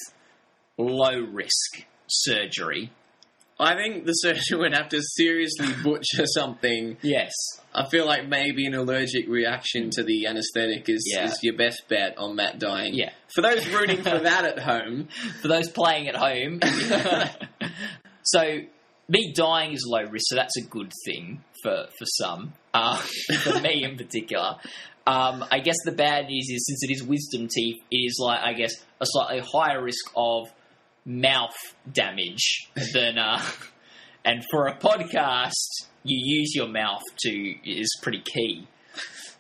low 0.79 1.19
risk 1.21 1.85
surgery. 2.07 2.93
I 3.59 3.75
think 3.75 4.05
the 4.05 4.13
surgeon 4.13 4.59
would 4.59 4.75
have 4.75 4.91
to 4.91 5.01
seriously 5.01 5.69
butcher 5.83 6.27
something. 6.27 6.99
Yes. 7.01 7.33
I 7.75 7.89
feel 7.89 8.05
like 8.07 8.29
maybe 8.29 8.67
an 8.67 8.75
allergic 8.75 9.27
reaction 9.29 9.89
to 9.93 10.03
the 10.03 10.27
anesthetic 10.27 10.89
is, 10.91 11.11
Yeah. 11.11 11.25
is 11.25 11.39
your 11.43 11.57
best 11.57 11.83
bet 11.89 12.19
on 12.19 12.37
Matt 12.37 12.59
dying. 12.59 12.95
Yeah. 12.95 13.11
For 13.35 13.41
those 13.41 13.67
rooting 13.69 14.03
for 14.03 14.19
that 14.19 14.45
at 14.45 14.59
home, 14.59 15.09
For 15.41 15.49
those 15.49 15.71
playing 15.71 16.07
at 16.09 16.17
home. 16.17 16.61
so 18.23 18.59
me 19.09 19.33
dying 19.35 19.73
is 19.73 19.85
low 19.89 20.03
risk, 20.03 20.27
so 20.29 20.37
that's 20.37 20.57
a 20.59 20.63
good 20.63 20.93
thing 21.07 21.43
for 21.63 21.87
for 21.99 22.05
some. 22.05 22.53
Uh, 22.77 22.97
for 23.43 23.59
me 23.61 23.85
in 23.85 23.97
particular. 23.97 24.57
Um, 25.07 25.45
I 25.51 25.61
guess 25.61 25.77
the 25.85 25.93
bad 25.93 26.27
news 26.27 26.51
is 26.51 26.67
since 26.67 26.83
it 26.83 26.93
is 26.93 27.03
wisdom 27.03 27.49
teeth, 27.49 27.77
it 27.91 27.97
is 27.97 28.19
like 28.21 28.41
I 28.41 28.53
guess 28.53 28.73
a 29.01 29.07
slightly 29.07 29.41
higher 29.41 29.83
risk 29.83 30.11
of 30.15 30.49
mouth 31.07 31.57
damage 31.91 32.69
than 32.93 33.17
uh, 33.17 33.41
and 34.27 34.45
for 34.51 34.67
a 34.67 34.77
podcast 34.77 35.87
you 36.05 36.39
use 36.39 36.55
your 36.55 36.69
mouth 36.69 37.03
to 37.21 37.31
is 37.65 37.89
pretty 38.03 38.21
key. 38.21 38.67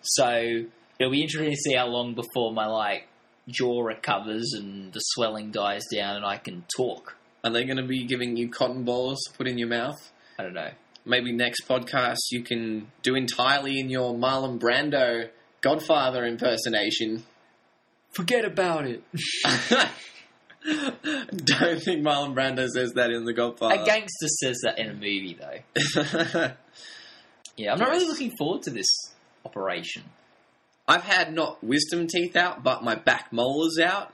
So 0.00 0.64
it'll 0.98 1.12
be 1.12 1.20
interesting 1.20 1.50
to 1.50 1.56
see 1.56 1.74
how 1.74 1.88
long 1.88 2.14
before 2.14 2.52
my 2.52 2.66
like 2.66 3.08
jaw 3.48 3.82
recovers 3.82 4.54
and 4.56 4.92
the 4.94 5.00
swelling 5.00 5.50
dies 5.50 5.82
down 5.92 6.16
and 6.16 6.24
I 6.24 6.38
can 6.38 6.64
talk. 6.74 7.16
are 7.44 7.50
they 7.50 7.64
going 7.64 7.76
to 7.76 7.86
be 7.86 8.04
giving 8.04 8.36
you 8.36 8.48
cotton 8.48 8.84
balls 8.84 9.18
to 9.26 9.36
put 9.36 9.46
in 9.46 9.58
your 9.58 9.68
mouth? 9.68 10.10
I 10.38 10.42
don't 10.42 10.54
know. 10.54 10.70
Maybe 11.06 11.32
next 11.32 11.68
podcast 11.68 12.16
you 12.30 12.42
can 12.42 12.90
do 13.02 13.14
entirely 13.14 13.78
in 13.78 13.88
your 13.88 14.12
Marlon 14.14 14.58
Brando 14.58 15.30
Godfather 15.60 16.24
impersonation. 16.26 17.24
Forget 18.10 18.44
about 18.44 18.86
it. 18.86 19.02
Don't 20.64 21.80
think 21.80 22.04
Marlon 22.04 22.34
Brando 22.34 22.68
says 22.68 22.92
that 22.94 23.10
in 23.10 23.24
The 23.24 23.32
Godfather. 23.32 23.80
A 23.80 23.84
gangster 23.86 24.26
says 24.26 24.58
that 24.64 24.78
in 24.78 24.90
a 24.90 24.94
movie 24.94 25.38
though. 25.40 26.50
Yeah, 27.56 27.72
I'm 27.72 27.78
not 27.78 27.88
really 27.88 28.06
looking 28.06 28.32
forward 28.36 28.62
to 28.62 28.70
this 28.70 28.86
operation. 29.44 30.02
I've 30.86 31.02
had 31.02 31.32
not 31.32 31.64
wisdom 31.64 32.06
teeth 32.06 32.36
out, 32.36 32.62
but 32.62 32.84
my 32.84 32.94
back 32.94 33.32
molars 33.32 33.78
out. 33.82 34.12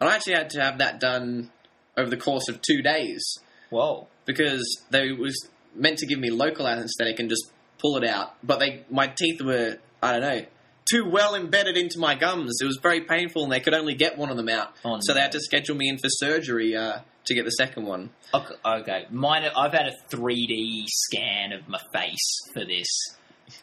And 0.00 0.08
I 0.08 0.14
actually 0.14 0.34
had 0.34 0.50
to 0.50 0.62
have 0.62 0.78
that 0.78 1.00
done 1.00 1.50
over 1.96 2.08
the 2.08 2.16
course 2.16 2.48
of 2.48 2.62
two 2.62 2.82
days 2.82 3.38
Whoa. 3.70 4.06
because 4.24 4.64
they 4.90 5.10
was 5.12 5.48
meant 5.76 5.98
to 5.98 6.06
give 6.06 6.18
me 6.18 6.30
local 6.30 6.66
anesthetic 6.66 7.18
and 7.20 7.28
just 7.28 7.50
pull 7.78 7.96
it 7.96 8.04
out. 8.04 8.34
But 8.42 8.58
they, 8.58 8.84
my 8.90 9.06
teeth 9.08 9.40
were, 9.42 9.78
I 10.02 10.12
don't 10.12 10.20
know, 10.20 10.46
too 10.90 11.08
well 11.08 11.34
embedded 11.34 11.76
into 11.76 11.98
my 11.98 12.14
gums. 12.14 12.58
It 12.60 12.66
was 12.66 12.78
very 12.82 13.00
painful, 13.02 13.44
and 13.44 13.52
they 13.52 13.60
could 13.60 13.74
only 13.74 13.94
get 13.94 14.16
one 14.16 14.30
of 14.30 14.36
them 14.36 14.48
out. 14.48 14.72
Oh, 14.84 14.98
so 15.00 15.12
no. 15.12 15.14
they 15.14 15.20
had 15.20 15.32
to 15.32 15.40
schedule 15.40 15.76
me 15.76 15.88
in 15.88 15.98
for 15.98 16.08
surgery 16.08 16.76
uh, 16.76 17.00
to 17.26 17.34
get 17.34 17.44
the 17.44 17.50
second 17.50 17.86
one. 17.86 18.10
Okay, 18.32 18.54
okay. 18.64 19.06
Mine. 19.10 19.44
I've 19.56 19.72
had 19.72 19.88
a 19.88 20.14
3D 20.14 20.84
scan 20.86 21.52
of 21.52 21.68
my 21.68 21.80
face 21.92 22.40
for 22.54 22.64
this, 22.64 22.88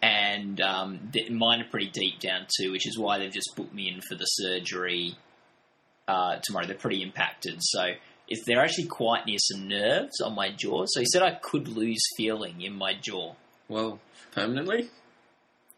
and 0.01 0.59
um, 0.61 1.09
th- 1.13 1.29
mine 1.31 1.61
are 1.61 1.69
pretty 1.69 1.89
deep 1.89 2.19
down 2.19 2.47
too, 2.59 2.71
which 2.71 2.87
is 2.87 2.97
why 2.97 3.19
they've 3.19 3.33
just 3.33 3.55
booked 3.55 3.73
me 3.73 3.89
in 3.89 4.01
for 4.01 4.15
the 4.15 4.25
surgery 4.25 5.15
uh, 6.07 6.39
tomorrow. 6.43 6.65
They're 6.67 6.75
pretty 6.75 7.01
impacted, 7.01 7.57
so 7.59 7.83
is 8.29 8.43
they're 8.45 8.61
actually 8.63 8.87
quite 8.87 9.25
near 9.25 9.37
some 9.39 9.67
nerves 9.67 10.21
on 10.21 10.33
my 10.35 10.49
jaw. 10.51 10.85
So 10.87 10.99
he 10.99 11.05
said 11.05 11.21
I 11.21 11.35
could 11.41 11.67
lose 11.67 12.01
feeling 12.17 12.61
in 12.61 12.73
my 12.75 12.93
jaw. 12.99 13.33
Well, 13.67 13.99
permanently? 14.31 14.89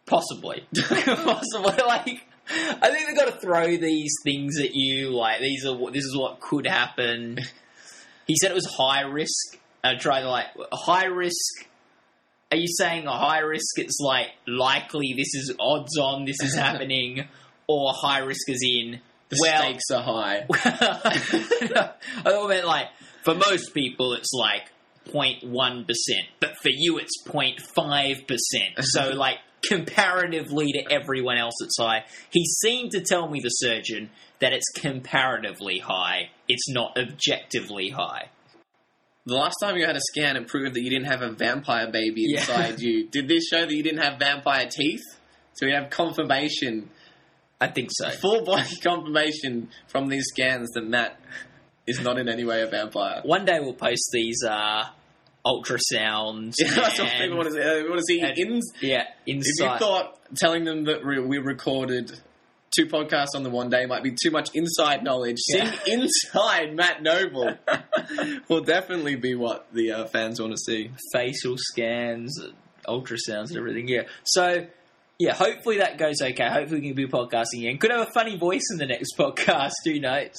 Possibly. 0.05 0.63
Possibly. 0.75 1.84
Like, 1.86 2.21
I 2.49 2.89
think 2.91 3.08
they've 3.08 3.17
got 3.17 3.34
to 3.34 3.39
throw 3.39 3.75
these 3.77 4.13
things 4.23 4.60
at 4.60 4.71
you. 4.73 5.10
Like, 5.10 5.39
these 5.41 5.65
are 5.65 5.75
what- 5.75 5.93
this 5.93 6.03
is 6.05 6.15
what 6.17 6.39
could 6.39 6.67
happen. 6.67 7.39
He 8.27 8.36
said 8.41 8.49
it 8.49 8.55
was 8.55 8.65
high 8.75 9.01
risk. 9.01 9.55
Uh, 9.84 9.89
I 9.89 9.95
tried 9.97 10.21
to 10.21 10.29
like 10.31 10.47
high 10.73 11.05
risk. 11.05 11.67
Are 12.51 12.58
you 12.58 12.65
saying 12.67 13.05
a 13.05 13.12
high 13.15 13.41
risk? 13.41 13.77
It's 13.77 13.99
like 13.99 14.29
likely 14.47 15.13
this 15.15 15.36
is 15.36 15.53
odds 15.60 15.95
on 15.99 16.25
this 16.25 16.41
is 16.41 16.55
happening, 16.67 17.27
or 17.67 17.93
high 17.93 18.21
risk 18.21 18.49
is 18.49 18.63
in 18.67 18.99
The 19.36 19.41
well. 19.41 19.62
stakes 19.62 19.84
are 19.93 20.04
high. 20.04 20.45
I 20.52 21.98
thought 22.24 22.45
it 22.45 22.50
meant 22.50 22.67
like 22.67 22.88
for 23.24 23.36
most 23.36 23.74
people 23.74 24.13
it's 24.13 24.32
like 24.34 24.71
0.1 25.12 25.88
percent, 25.88 26.28
but 26.39 26.56
for 26.62 26.69
you 26.69 26.98
it's 26.98 27.24
0.5 27.28 28.28
percent. 28.28 28.74
So 28.80 29.10
like 29.15 29.38
comparatively 29.63 30.71
to 30.74 30.91
everyone 30.91 31.38
else 31.38 31.56
it's 31.62 31.78
high. 31.80 32.06
He 32.32 32.45
seemed 32.45 32.91
to 32.91 33.02
tell 33.02 33.30
me 33.30 33.39
the 33.41 33.50
surgeon 33.50 34.10
that 34.39 34.54
it's 34.54 34.69
comparatively 34.76 35.80
high. 35.80 36.30
It's 36.48 36.69
not 36.69 36.98
objectively 36.98 37.89
high. 37.89 38.30
The 39.28 39.34
last 39.34 39.56
time 39.60 39.76
you 39.76 39.88
had 39.88 39.95
a 39.95 40.02
scan, 40.02 40.36
it 40.38 40.48
proved 40.48 40.76
that 40.76 40.82
you 40.82 40.89
didn't 40.91 41.08
have 41.08 41.24
a 41.24 41.32
vampire 41.32 41.89
baby 41.89 42.26
Yeah. 42.28 42.41
inside 42.41 42.80
you. 42.80 43.08
Did 43.12 43.28
this 43.28 43.48
show 43.48 43.65
that 43.65 43.74
you 43.74 43.82
didn't 43.82 44.02
have 44.04 44.19
vampire 44.19 44.67
teeth? 44.69 45.02
So 45.54 45.65
we 45.65 45.71
have 45.71 45.89
confirmation, 45.89 46.91
I 47.62 47.68
think 47.68 47.89
so. 47.91 48.10
full 48.22 48.44
body 48.44 48.76
confirmation 48.84 49.70
from 49.88 50.08
these 50.10 50.26
scans 50.28 50.72
that 50.74 50.86
Matt 50.88 51.20
is 51.88 52.02
not 52.02 52.18
in 52.18 52.28
any 52.28 52.44
way 52.44 52.62
a 52.62 52.68
vampire. 52.68 53.22
One 53.24 53.46
day 53.46 53.60
we'll 53.60 53.74
post 53.74 54.10
these 54.12 54.44
uh, 54.44 54.86
ultrasounds. 55.46 56.54
Yeah, 56.60 56.72
that's 56.76 57.00
what 57.00 57.12
people 57.12 57.38
want 57.38 57.50
to 57.50 57.54
see. 57.54 57.60
They 57.60 57.84
want 57.84 57.98
to 58.00 58.04
see 58.06 58.22
and- 58.22 58.38
in, 58.38 58.62
Yeah, 58.82 59.04
If 59.26 59.46
you 59.46 59.78
thought 59.80 60.18
telling 60.36 60.63
them 60.63 60.86
that 60.86 61.06
we 61.06 61.20
we 61.20 61.38
recorded 61.38 62.12
two 62.76 62.88
podcasts 62.88 63.36
on 63.36 63.44
the 63.44 63.50
one 63.50 63.70
day 63.70 63.86
might 63.86 64.04
be 64.04 64.12
too 64.12 64.32
much 64.32 64.50
inside 64.54 65.04
knowledge, 65.04 65.38
Yeah. 65.48 65.72
seeing 65.84 66.00
inside 66.02 66.76
Matt 66.76 67.02
Noble 67.04 67.56
will 68.50 68.62
definitely 68.63 69.15
be 69.15 69.36
what 69.36 69.68
the 69.72 69.91
uh, 69.94 70.06
fans 70.08 70.41
want 70.41 70.52
to 70.54 70.58
see. 70.58 70.91
facial 71.13 71.56
scans, 71.58 72.38
ultrasounds, 72.86 73.50
and 73.50 73.58
everything. 73.58 73.88
Yeah. 73.88 74.04
So, 74.26 74.65
yeah, 75.19 75.34
hopefully 75.34 75.78
that 75.78 75.97
goes 75.97 76.21
okay. 76.21 76.47
Hopefully 76.49 76.82
we 76.82 76.88
can 76.88 76.95
be 76.95 77.08
podcasting 77.08 77.60
again. 77.60 77.78
Could 77.78 77.91
have 77.91 78.08
a 78.08 78.12
funny 78.12 78.38
voice 78.38 78.63
in 78.71 78.78
the 78.78 78.86
next 78.86 79.15
podcast. 79.17 79.71
Who 79.86 79.99
knows? 79.99 80.36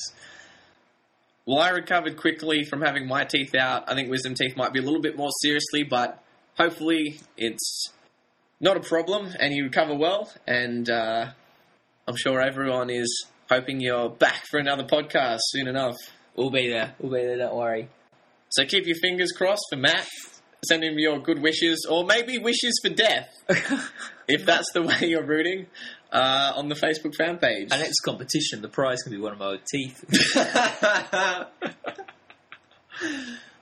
Well, 1.46 1.60
I 1.60 1.70
recovered 1.70 2.16
quickly 2.16 2.64
from 2.64 2.82
having 2.82 3.06
my 3.06 3.24
teeth 3.24 3.54
out. 3.54 3.84
I 3.88 3.94
think 3.94 4.10
wisdom 4.10 4.34
teeth 4.34 4.56
might 4.56 4.72
be 4.72 4.80
a 4.80 4.82
little 4.82 5.00
bit 5.00 5.16
more 5.16 5.30
seriously, 5.42 5.84
but 5.84 6.22
hopefully 6.58 7.20
it's 7.36 7.92
not 8.60 8.76
a 8.76 8.80
problem 8.80 9.28
and 9.38 9.54
you 9.54 9.64
recover 9.64 9.94
well. 9.94 10.32
And 10.46 10.90
uh, 10.90 11.28
I'm 12.08 12.16
sure 12.16 12.40
everyone 12.40 12.90
is 12.90 13.26
hoping 13.48 13.80
you're 13.80 14.10
back 14.10 14.42
for 14.50 14.58
another 14.58 14.84
podcast 14.84 15.38
soon 15.50 15.68
enough. 15.68 15.96
We'll 16.34 16.50
be 16.50 16.68
there. 16.68 16.94
We'll 16.98 17.12
be 17.12 17.24
there. 17.24 17.38
Don't 17.38 17.54
worry. 17.54 17.88
So 18.50 18.64
keep 18.64 18.86
your 18.86 18.96
fingers 19.00 19.32
crossed 19.32 19.64
for 19.70 19.76
Matt. 19.76 20.08
Send 20.64 20.84
him 20.84 20.98
your 20.98 21.18
good 21.20 21.42
wishes, 21.42 21.86
or 21.88 22.04
maybe 22.04 22.38
wishes 22.38 22.80
for 22.82 22.88
death, 22.88 23.28
if 24.28 24.44
that's 24.46 24.72
the 24.72 24.82
way 24.82 24.96
you're 25.02 25.24
rooting, 25.24 25.66
uh, 26.10 26.54
on 26.56 26.68
the 26.68 26.74
Facebook 26.74 27.14
fan 27.14 27.38
page. 27.38 27.70
Our 27.70 27.78
next 27.78 28.00
competition, 28.00 28.62
the 28.62 28.68
prize 28.68 29.02
can 29.02 29.12
be 29.12 29.18
one 29.18 29.32
of 29.32 29.38
my 29.38 29.58
teeth. 29.70 30.04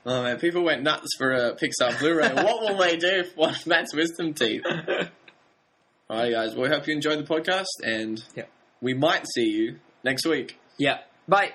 oh 0.06 0.22
man, 0.22 0.38
people 0.38 0.62
went 0.62 0.82
nuts 0.82 1.08
for 1.18 1.32
a 1.32 1.56
Pixar 1.56 1.98
Blu-ray. 1.98 2.28
what 2.34 2.62
will 2.62 2.78
they 2.78 2.96
do 2.96 3.24
for 3.24 3.34
one 3.40 3.54
of 3.54 3.66
Matt's 3.66 3.94
wisdom 3.94 4.32
teeth? 4.34 4.62
Alright, 6.08 6.32
guys. 6.32 6.54
Well, 6.54 6.62
we 6.62 6.68
hope 6.68 6.86
you 6.86 6.94
enjoyed 6.94 7.18
the 7.18 7.24
podcast, 7.24 7.66
and 7.82 8.22
we 8.80 8.94
might 8.94 9.26
see 9.26 9.48
you 9.48 9.80
next 10.04 10.26
week. 10.26 10.58
yeah. 10.78 10.98
Bye. 11.26 11.52